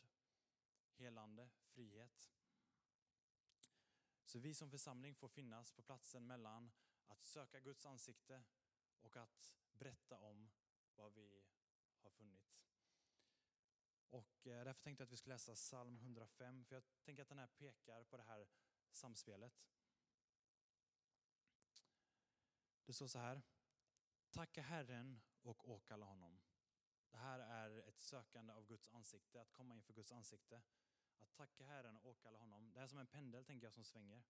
helande, 1.01 1.51
frihet. 1.69 2.31
Så 4.25 4.39
vi 4.39 4.55
som 4.55 4.71
församling 4.71 5.15
får 5.15 5.29
finnas 5.29 5.73
på 5.73 5.83
platsen 5.83 6.27
mellan 6.27 6.73
att 7.07 7.25
söka 7.25 7.61
Guds 7.61 7.87
ansikte 7.87 8.43
och 9.01 9.17
att 9.17 9.55
berätta 9.73 10.17
om 10.17 10.51
vad 10.95 11.13
vi 11.13 11.45
har 12.03 12.11
funnit. 12.11 12.61
Och 14.11 14.47
eh, 14.47 14.65
därför 14.65 14.83
tänkte 14.83 15.03
jag 15.03 15.07
att 15.07 15.13
vi 15.13 15.17
skulle 15.17 15.35
läsa 15.35 15.55
psalm 15.55 15.97
105, 15.97 16.65
för 16.65 16.77
jag 16.77 16.85
tänker 17.03 17.23
att 17.23 17.29
den 17.29 17.39
här 17.39 17.47
pekar 17.47 18.05
på 18.05 18.17
det 18.17 18.23
här 18.23 18.49
samspelet. 18.93 19.67
Det 22.85 22.93
står 22.93 23.07
så 23.07 23.19
här. 23.19 23.43
Tacka 24.31 24.63
Herren 24.63 25.21
och 25.43 25.69
åkalla 25.69 26.07
honom. 26.07 26.41
Det 27.11 27.17
här 27.17 27.39
är 27.39 27.89
ett 27.89 28.01
sökande 28.01 28.53
av 28.53 28.67
Guds 28.67 28.89
ansikte, 28.89 29.41
att 29.41 29.53
komma 29.53 29.75
inför 29.77 29.93
Guds 29.93 30.13
ansikte. 30.13 30.63
Att 31.21 31.37
tacka 31.37 31.65
Herren 31.65 31.97
och 31.97 32.07
åkalla 32.07 32.39
honom. 32.39 32.73
Det 32.73 32.81
är 32.81 32.87
som 32.87 32.99
en 32.99 33.07
pendel 33.07 33.45
tänker 33.45 33.67
jag 33.67 33.75
som 33.75 33.85
svänger. 33.85 34.23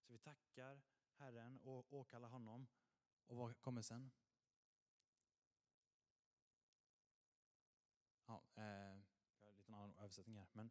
Så 0.00 0.12
vi 0.12 0.18
tackar 0.18 0.82
Herren 1.14 1.60
och 1.60 1.92
åkallar 1.92 2.28
honom. 2.28 2.66
Och 3.26 3.36
vad 3.36 3.60
kommer 3.60 3.82
sen? 3.82 4.10
Ja, 8.26 8.44
eh, 8.54 8.92
en 9.66 9.74
annan 9.74 9.94
översättning 9.94 10.36
här. 10.36 10.48
Men 10.52 10.70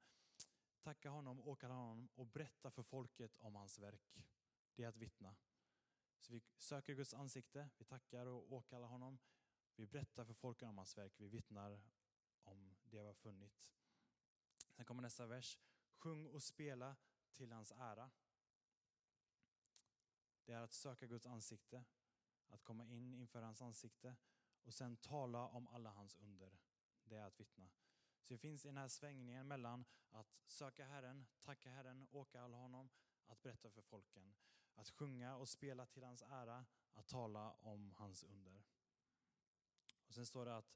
tacka 0.82 1.10
honom, 1.10 1.42
åkalla 1.42 1.74
honom 1.74 2.10
och 2.16 2.28
berätta 2.28 2.72
för 2.72 2.84
folket 2.84 3.38
om 3.40 3.56
hans 3.56 3.80
verk. 3.80 4.18
Det 4.76 4.84
är 4.84 4.88
att 4.88 4.98
vittna. 4.98 5.36
Så 6.20 6.34
vi 6.34 6.42
söker 6.58 6.94
Guds 6.94 7.14
ansikte, 7.14 7.70
vi 7.78 7.86
tackar 7.86 8.26
och 8.26 8.54
åkallar 8.54 8.88
honom. 8.88 9.20
Vi 9.76 9.88
berättar 9.88 10.26
för 10.26 10.34
folket 10.34 10.70
om 10.70 10.78
hans 10.78 10.98
verk, 10.98 11.14
vi 11.18 11.28
vittnar 11.28 11.82
om 12.44 12.76
det 12.84 13.02
vi 13.02 13.08
har 13.08 13.14
funnit. 13.14 13.60
Sen 14.80 14.86
kommer 14.86 15.02
nästa 15.02 15.26
vers. 15.26 15.60
Sjung 15.94 16.26
och 16.26 16.44
spela 16.44 16.96
till 17.32 17.52
hans 17.52 17.72
ära. 17.72 18.12
Det 20.46 20.54
är 20.54 20.62
att 20.62 20.74
söka 20.74 21.08
Guds 21.08 21.26
ansikte, 21.26 21.84
att 22.48 22.64
komma 22.64 22.86
in 22.86 23.14
inför 23.14 23.42
hans 23.42 23.62
ansikte 23.62 24.16
och 24.64 24.74
sen 24.74 24.98
tala 24.98 25.48
om 25.48 25.68
alla 25.68 25.90
hans 25.90 26.18
under. 26.18 26.60
Det 27.04 27.16
är 27.16 27.24
att 27.24 27.40
vittna. 27.40 27.70
Så 28.24 28.34
det 28.34 28.38
finns 28.38 28.64
den 28.64 28.78
här 28.78 28.88
svängningen 28.88 29.48
mellan 29.48 29.86
att 30.10 30.40
söka 30.48 30.86
Herren, 30.86 31.28
tacka 31.42 31.70
Herren, 31.70 32.08
åka 32.12 32.42
all 32.42 32.54
honom, 32.54 32.90
att 33.26 33.42
berätta 33.42 33.70
för 33.70 33.82
folken. 33.82 34.36
Att 34.76 34.90
sjunga 34.90 35.36
och 35.36 35.50
spela 35.50 35.86
till 35.86 36.04
hans 36.04 36.22
ära, 36.22 36.66
att 36.94 37.08
tala 37.08 37.52
om 37.52 37.92
hans 37.92 38.24
under. 38.24 38.64
Och 40.08 40.14
sen 40.14 40.26
står 40.26 40.46
det 40.46 40.58
att 40.58 40.76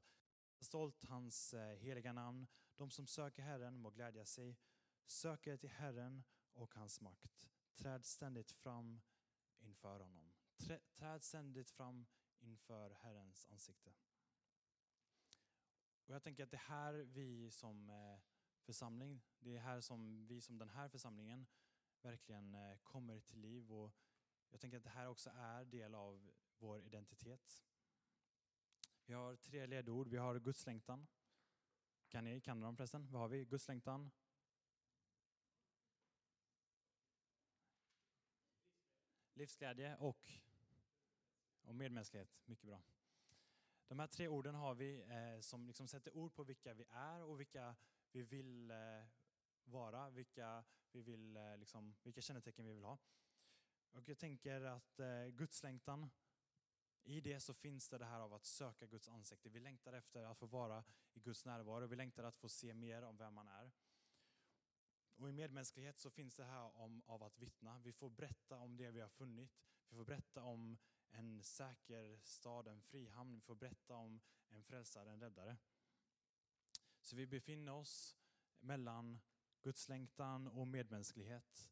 stolt 0.60 1.04
hans 1.04 1.54
eh, 1.54 1.76
heliga 1.76 2.12
namn. 2.12 2.46
De 2.76 2.90
som 2.90 3.06
söker 3.06 3.42
Herren 3.42 3.78
må 3.78 3.90
glädja 3.90 4.24
sig. 4.24 4.58
Söker 5.06 5.56
till 5.56 5.70
Herren 5.70 6.24
och 6.52 6.74
hans 6.74 7.00
makt. 7.00 7.48
Träd 7.74 8.04
ständigt 8.04 8.52
fram 8.52 9.00
inför 9.58 10.00
honom. 10.00 10.32
Träd 10.94 11.22
ständigt 11.22 11.70
fram 11.70 12.06
inför 12.40 12.90
Herrens 12.90 13.46
ansikte. 13.50 13.92
Och 16.06 16.14
jag 16.14 16.22
tänker 16.22 16.44
att 16.44 16.50
det 16.50 16.56
här 16.56 16.94
vi 16.94 17.50
som 17.50 17.90
eh, 17.90 18.18
församling, 18.60 19.22
det 19.38 19.56
är 19.56 19.60
här 19.60 19.80
som 19.80 20.26
vi 20.26 20.40
som 20.40 20.58
den 20.58 20.68
här 20.68 20.88
församlingen 20.88 21.46
verkligen 22.02 22.54
eh, 22.54 22.76
kommer 22.82 23.20
till 23.20 23.38
liv. 23.38 23.72
Och 23.72 23.92
jag 24.50 24.60
tänker 24.60 24.78
att 24.78 24.84
det 24.84 24.90
här 24.90 25.08
också 25.08 25.30
är 25.34 25.64
del 25.64 25.94
av 25.94 26.32
vår 26.58 26.80
identitet. 26.80 27.64
Vi 29.06 29.14
har 29.14 29.36
tre 29.36 29.66
ledord. 29.66 30.08
Vi 30.08 30.16
har 30.16 30.38
gudslängtan. 30.38 31.06
Kan 32.14 32.24
ni, 32.24 32.40
kan 32.40 32.60
dem 32.60 32.76
förresten? 32.76 33.08
Vad 33.10 33.20
har 33.20 33.28
vi? 33.28 33.44
Gudslängtan. 33.44 34.10
Livsglädje 39.32 39.96
och, 39.96 40.32
och 41.62 41.74
medmänsklighet. 41.74 42.28
Mycket 42.44 42.66
bra. 42.66 42.82
De 43.88 43.98
här 43.98 44.06
tre 44.06 44.28
orden 44.28 44.54
har 44.54 44.74
vi 44.74 45.02
eh, 45.02 45.40
som 45.40 45.66
liksom 45.66 45.88
sätter 45.88 46.16
ord 46.16 46.34
på 46.34 46.44
vilka 46.44 46.74
vi 46.74 46.84
är 46.90 47.22
och 47.22 47.40
vilka 47.40 47.76
vi 48.12 48.22
vill 48.22 48.70
eh, 48.70 48.76
vara, 49.64 50.10
vilka, 50.10 50.64
vi 50.92 51.02
vill, 51.02 51.36
eh, 51.36 51.56
liksom, 51.56 51.94
vilka 52.02 52.20
kännetecken 52.20 52.66
vi 52.66 52.72
vill 52.72 52.84
ha. 52.84 52.98
Och 53.92 54.08
jag 54.08 54.18
tänker 54.18 54.60
att 54.60 55.00
eh, 55.00 55.26
gudslängtan, 55.26 56.10
i 57.04 57.20
det 57.20 57.40
så 57.40 57.54
finns 57.54 57.88
det 57.88 57.98
det 57.98 58.04
här 58.04 58.20
av 58.20 58.34
att 58.34 58.44
söka 58.44 58.86
Guds 58.86 59.08
ansikte. 59.08 59.48
Vi 59.48 59.60
längtar 59.60 59.92
efter 59.92 60.24
att 60.24 60.38
få 60.38 60.46
vara 60.46 60.84
i 61.14 61.20
Guds 61.20 61.44
närvaro. 61.44 61.86
Vi 61.86 61.96
längtar 61.96 62.24
att 62.24 62.36
få 62.36 62.48
se 62.48 62.74
mer 62.74 63.02
om 63.02 63.16
vem 63.16 63.34
man 63.34 63.48
är. 63.48 63.72
Och 65.16 65.28
i 65.28 65.32
medmänsklighet 65.32 66.00
så 66.00 66.10
finns 66.10 66.36
det 66.36 66.44
här 66.44 66.76
om, 66.76 67.02
av 67.06 67.22
att 67.22 67.38
vittna. 67.38 67.78
Vi 67.78 67.92
får 67.92 68.10
berätta 68.10 68.58
om 68.58 68.76
det 68.76 68.90
vi 68.90 69.00
har 69.00 69.08
funnit. 69.08 69.50
Vi 69.88 69.96
får 69.96 70.04
berätta 70.04 70.42
om 70.42 70.78
en 71.10 71.42
säker 71.42 72.20
stad, 72.22 72.68
en 72.68 72.82
frihamn. 72.82 73.34
Vi 73.34 73.40
får 73.40 73.54
berätta 73.54 73.94
om 73.94 74.20
en 74.48 74.62
frälsare, 74.62 75.10
en 75.10 75.20
räddare. 75.20 75.56
Så 77.00 77.16
vi 77.16 77.26
befinner 77.26 77.72
oss 77.72 78.16
mellan 78.60 79.20
Guds 79.62 79.88
längtan 79.88 80.46
och 80.46 80.68
medmänsklighet 80.68 81.70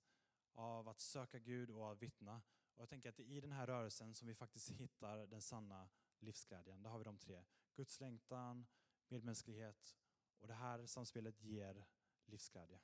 av 0.53 0.89
att 0.89 1.01
söka 1.01 1.39
Gud 1.39 1.71
och 1.71 1.93
att 1.93 2.03
vittna. 2.03 2.43
Och 2.75 2.81
jag 2.81 2.89
tänker 2.89 3.09
att 3.09 3.17
det 3.17 3.23
är 3.23 3.37
i 3.37 3.41
den 3.41 3.53
här 3.53 3.67
rörelsen 3.67 4.15
som 4.15 4.29
vi 4.29 4.35
faktiskt 4.35 4.71
hittar 4.81 5.27
den 5.27 5.43
sanna 5.43 5.89
livsglädjen. 6.19 6.83
Där 6.83 6.91
har 6.91 6.99
vi 6.99 7.05
de 7.05 7.19
tre. 7.19 7.45
Guds 7.75 8.01
längtan, 8.01 8.67
medmänsklighet 9.09 9.97
och 10.39 10.49
det 10.49 10.55
här 10.55 10.87
samspelet 10.87 11.41
ger 11.41 11.87
livsglädje. 12.25 12.81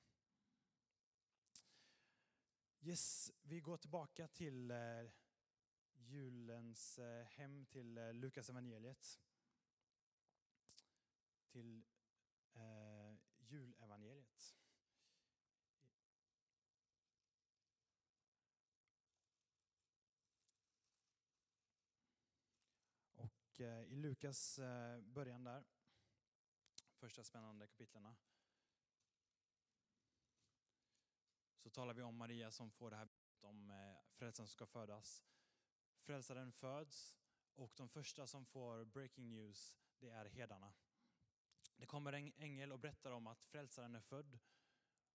Yes, 2.81 3.33
vi 3.42 3.61
går 3.61 3.77
tillbaka 3.77 4.29
till 4.29 4.70
eh, 4.70 5.11
julens 5.92 6.98
eh, 6.98 7.24
hem 7.24 7.66
till 7.66 7.98
eh, 7.98 8.12
Lukas 8.12 8.51
evangeliet. 8.51 9.20
Till 11.46 11.85
eh, 12.53 12.88
Och 23.59 23.64
i 23.64 23.97
Lukas 23.97 24.59
eh, 24.59 25.01
början 25.01 25.44
där, 25.44 25.64
första 26.94 27.25
spännande 27.25 27.66
kapitlerna, 27.66 28.16
så 31.57 31.71
talar 31.71 31.94
vi 31.94 32.03
om 32.03 32.16
Maria 32.16 32.51
som 32.51 32.71
får 32.71 32.90
det 32.90 32.97
här 32.97 33.09
om 33.40 33.71
eh, 33.71 33.97
frälsaren 34.12 34.47
som 34.47 34.53
ska 34.53 34.66
födas. 34.66 35.25
Frälsaren 36.01 36.53
föds 36.53 37.18
och 37.55 37.73
de 37.77 37.88
första 37.88 38.27
som 38.27 38.47
får 38.47 38.85
breaking 38.85 39.29
news, 39.31 39.79
det 39.99 40.09
är 40.09 40.25
herdarna. 40.25 40.73
Det 41.77 41.87
kommer 41.87 42.12
en 42.12 42.33
ängel 42.37 42.73
och 42.73 42.79
berättar 42.79 43.11
om 43.11 43.27
att 43.27 43.44
frälsaren 43.44 43.94
är 43.94 44.01
född. 44.01 44.38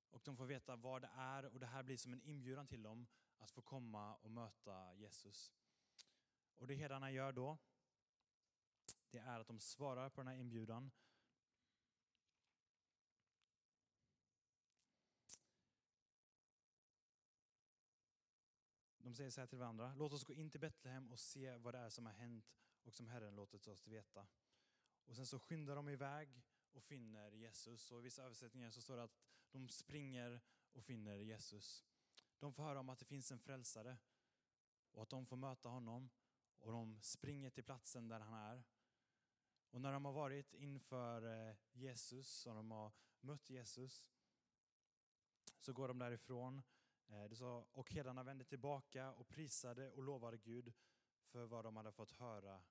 Och 0.10 0.21
de 0.23 0.38
får 0.38 0.45
veta 0.45 0.75
vad 0.75 1.01
det 1.01 1.10
är 1.15 1.45
och 1.45 1.60
det 1.60 1.67
här 1.67 1.84
blir 1.84 1.97
som 1.97 2.13
en 2.13 2.21
inbjudan 2.21 2.67
till 2.67 2.84
dem 2.84 3.08
att 3.38 3.51
få 3.51 3.62
komma 3.62 4.15
och 4.15 4.32
möta 4.32 4.95
Jesus. 4.95 5.53
Och 6.56 6.67
det 6.67 6.75
herdarna 6.75 7.12
gör 7.12 7.32
då, 7.32 7.58
det 9.13 9.19
är 9.19 9.39
att 9.39 9.47
de 9.47 9.60
svarar 9.60 10.10
på 10.10 10.21
den 10.21 10.28
här 10.28 10.36
inbjudan 10.36 10.91
De 18.97 19.13
säger 19.13 19.30
så 19.30 19.41
här 19.41 19.47
till 19.47 19.58
varandra, 19.58 19.93
låt 19.97 20.13
oss 20.13 20.23
gå 20.23 20.34
in 20.34 20.52
till 20.52 20.60
Betlehem 20.60 21.12
och 21.12 21.19
se 21.19 21.58
vad 21.58 21.73
det 21.73 21.78
är 21.78 21.89
som 21.89 22.06
har 22.06 22.13
hänt 22.13 22.56
och 22.84 22.93
som 22.93 23.08
Herren 23.08 23.36
låtit 23.36 23.67
oss 23.67 23.88
veta. 23.88 24.28
Och 25.06 25.15
sen 25.15 25.26
så 25.26 25.39
skyndar 25.39 25.76
de 25.76 25.89
iväg 25.89 26.43
och 26.71 26.84
finner 26.84 27.32
Jesus. 27.32 27.91
Och 27.91 27.99
I 27.99 28.02
vissa 28.02 28.23
översättningar 28.23 28.69
så 28.69 28.82
står 28.82 28.97
det 28.97 29.04
att 29.04 29.19
de 29.52 29.69
springer 29.69 30.41
och 30.71 30.84
finner 30.84 31.17
Jesus. 31.17 31.86
De 32.39 32.54
får 32.54 32.63
höra 32.63 32.80
om 32.80 32.89
att 32.89 32.99
det 32.99 33.06
finns 33.06 33.32
en 33.32 33.39
frälsare 33.39 33.97
och 34.91 35.04
att 35.04 35.10
de 35.10 35.26
får 35.26 35.38
möta 35.38 35.69
honom. 35.69 36.10
Och 36.60 36.71
de 36.71 37.02
springer 37.02 37.49
till 37.49 37.63
platsen 37.63 38.08
där 38.08 38.19
han 38.19 38.34
är. 38.34 38.63
Och 39.73 39.81
när 39.81 39.93
de 39.93 40.05
har 40.05 40.12
varit 40.12 40.53
inför 40.53 41.49
eh, 41.49 41.55
Jesus 41.71 42.45
och 42.45 42.55
de 42.55 42.71
har 42.71 42.91
mött 43.21 43.49
Jesus 43.49 44.12
så 45.59 45.73
går 45.73 45.88
de 45.88 45.99
därifrån 45.99 46.62
eh, 47.07 47.23
det 47.23 47.36
sa, 47.36 47.65
och 47.71 47.91
herdarna 47.91 48.23
vände 48.23 48.43
tillbaka 48.43 49.12
och 49.12 49.27
prisade 49.27 49.91
och 49.91 50.03
lovade 50.03 50.38
Gud 50.38 50.73
för 51.23 51.45
vad 51.45 51.65
de 51.65 51.75
hade 51.75 51.91
fått 51.91 52.12
höra 52.12 52.62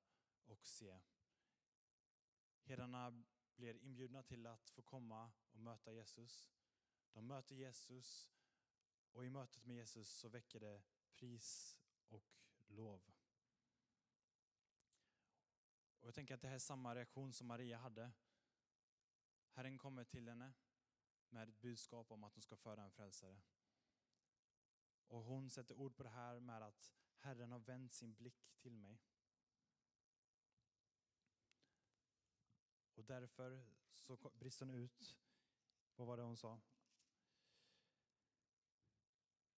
och 0.44 0.66
se. 0.66 0.98
Herdarna 2.62 3.24
blir 3.56 3.76
inbjudna 3.76 4.22
till 4.22 4.46
att 4.46 4.70
få 4.70 4.82
komma 4.82 5.32
och 5.52 5.60
möta 5.60 5.92
Jesus. 5.92 6.52
De 7.12 7.26
möter 7.26 7.54
Jesus 7.54 8.32
och 9.12 9.24
i 9.24 9.30
mötet 9.30 9.64
med 9.64 9.76
Jesus 9.76 10.08
så 10.08 10.28
väcker 10.28 10.60
det 10.60 10.82
pris 11.14 11.78
och 12.08 12.36
lov. 12.66 13.21
Och 16.02 16.08
jag 16.08 16.14
tänker 16.14 16.34
att 16.34 16.40
det 16.40 16.48
här 16.48 16.54
är 16.54 16.58
samma 16.58 16.94
reaktion 16.94 17.32
som 17.32 17.46
Maria 17.46 17.78
hade. 17.78 18.12
Herren 19.52 19.78
kommer 19.78 20.04
till 20.04 20.28
henne 20.28 20.52
med 21.28 21.48
ett 21.48 21.60
budskap 21.60 22.10
om 22.10 22.24
att 22.24 22.34
hon 22.34 22.42
ska 22.42 22.56
föda 22.56 22.82
en 22.82 22.90
frälsare. 22.90 23.40
Och 25.06 25.22
hon 25.22 25.50
sätter 25.50 25.74
ord 25.74 25.96
på 25.96 26.02
det 26.02 26.08
här 26.08 26.40
med 26.40 26.62
att 26.62 26.94
Herren 27.16 27.52
har 27.52 27.58
vänt 27.58 27.94
sin 27.94 28.14
blick 28.14 28.54
till 28.58 28.76
mig. 28.76 29.00
Och 32.94 33.04
därför 33.04 33.64
så 33.94 34.16
brister 34.16 34.66
hon 34.66 34.74
ut. 34.74 35.16
Vad 35.96 36.06
var 36.06 36.16
det 36.16 36.22
hon 36.22 36.36
sa? 36.36 36.60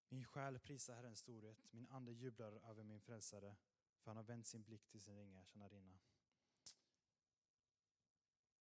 Min 0.09 0.25
själ 0.25 0.59
prisar 0.59 0.95
Herrens 0.95 1.19
storhet, 1.19 1.73
min 1.73 1.89
ande 1.89 2.13
jublar 2.13 2.53
över 2.53 2.83
min 2.83 3.01
frälsare, 3.01 3.57
för 3.99 4.11
han 4.11 4.17
har 4.17 4.25
vänt 4.25 4.47
sin 4.47 4.63
blick 4.63 4.89
till 4.89 5.03
sin 5.03 5.17
ringa 5.17 5.45
tjänarinna. 5.45 5.99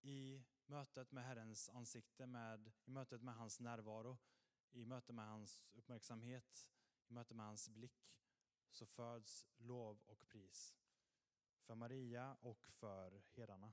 I 0.06 0.44
mötet 0.66 1.12
med 1.12 1.24
Herrens 1.24 1.68
ansikte, 1.68 2.26
med, 2.26 2.72
i 2.84 2.90
mötet 2.90 3.22
med 3.22 3.34
hans 3.34 3.60
närvaro, 3.60 4.18
i 4.70 4.84
mötet 4.84 5.14
med 5.14 5.26
hans 5.26 5.72
uppmärksamhet, 5.74 6.68
i 7.08 7.12
möte 7.12 7.34
med 7.34 7.46
hans 7.46 7.68
blick 7.68 8.12
så 8.70 8.86
föds 8.86 9.46
lov 9.56 10.00
och 10.06 10.28
pris 10.28 10.76
för 11.60 11.74
Maria 11.74 12.36
och 12.40 12.66
för 12.66 13.22
herdarna. 13.30 13.72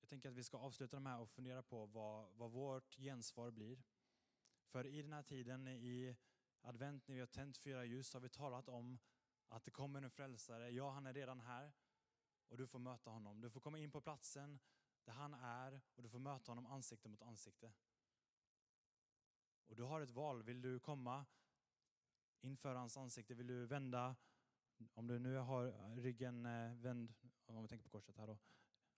Jag 0.00 0.08
tänker 0.08 0.28
att 0.28 0.36
vi 0.36 0.44
ska 0.44 0.58
avsluta 0.58 0.96
de 0.96 1.06
här 1.06 1.18
och 1.18 1.30
fundera 1.30 1.62
på 1.62 1.86
vad, 1.86 2.32
vad 2.32 2.50
vårt 2.50 2.94
gensvar 2.94 3.50
blir. 3.50 3.82
För 4.64 4.86
i 4.86 5.02
den 5.02 5.12
här 5.12 5.22
tiden 5.22 5.68
i 5.68 6.16
advent 6.60 7.08
när 7.08 7.14
vi 7.14 7.20
har 7.20 7.26
tänt 7.26 7.56
fyra 7.56 7.84
ljus 7.84 8.14
har 8.14 8.20
vi 8.20 8.28
talat 8.28 8.68
om 8.68 8.98
att 9.48 9.64
det 9.64 9.70
kommer 9.70 10.02
en 10.02 10.10
frälsare. 10.10 10.70
Ja, 10.70 10.90
han 10.90 11.06
är 11.06 11.12
redan 11.12 11.40
här 11.40 11.72
och 12.50 12.56
du 12.56 12.66
får 12.66 12.78
möta 12.78 13.10
honom. 13.10 13.40
Du 13.40 13.50
får 13.50 13.60
komma 13.60 13.78
in 13.78 13.90
på 13.90 14.00
platsen 14.00 14.58
där 15.04 15.12
han 15.12 15.34
är 15.34 15.80
och 15.94 16.02
du 16.02 16.08
får 16.08 16.18
möta 16.18 16.50
honom 16.50 16.66
ansikte 16.66 17.08
mot 17.08 17.22
ansikte. 17.22 17.72
Och 19.66 19.76
du 19.76 19.82
har 19.82 20.00
ett 20.00 20.10
val. 20.10 20.42
Vill 20.42 20.62
du 20.62 20.80
komma 20.80 21.26
inför 22.40 22.74
hans 22.74 22.96
ansikte? 22.96 23.34
Vill 23.34 23.46
du 23.46 23.66
vända, 23.66 24.16
om 24.94 25.06
du 25.06 25.18
nu 25.18 25.36
har 25.36 25.96
ryggen 25.96 26.46
eh, 26.46 26.74
vänd, 26.74 27.12
om 27.46 27.62
vi 27.62 27.68
tänker 27.68 27.84
på 27.84 27.90
korset 27.90 28.16
här 28.16 28.26
då. 28.26 28.38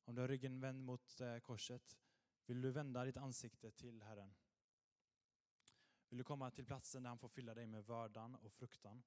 Om 0.05 0.15
du 0.15 0.21
har 0.21 0.29
ryggen 0.29 0.61
vänd 0.61 0.85
mot 0.85 1.21
eh, 1.21 1.39
korset, 1.39 1.99
vill 2.47 2.63
du 2.63 2.71
vända 2.71 3.05
ditt 3.05 3.17
ansikte 3.17 3.71
till 3.71 4.03
Herren? 4.03 4.35
Vill 6.09 6.19
du 6.19 6.25
komma 6.25 6.51
till 6.51 6.65
platsen 6.65 7.03
där 7.03 7.09
han 7.09 7.19
får 7.19 7.29
fylla 7.29 7.55
dig 7.55 7.67
med 7.67 7.85
vördan 7.85 8.35
och 8.35 8.53
fruktan? 8.53 9.03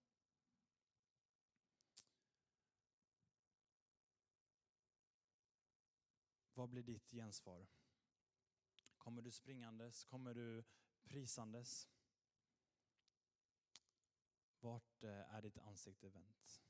Vad 6.56 6.70
blir 6.70 6.84
ditt 6.84 7.12
gensvar? 7.12 7.68
Kommer 8.98 9.22
du 9.22 9.32
springandes? 9.32 10.06
Kommer 10.06 10.34
du 10.34 10.64
prisandes? 11.04 11.88
Vart 14.60 15.04
eh, 15.04 15.36
är 15.36 15.42
ditt 15.42 15.58
ansikte 15.58 16.10
vänt? 16.10 16.62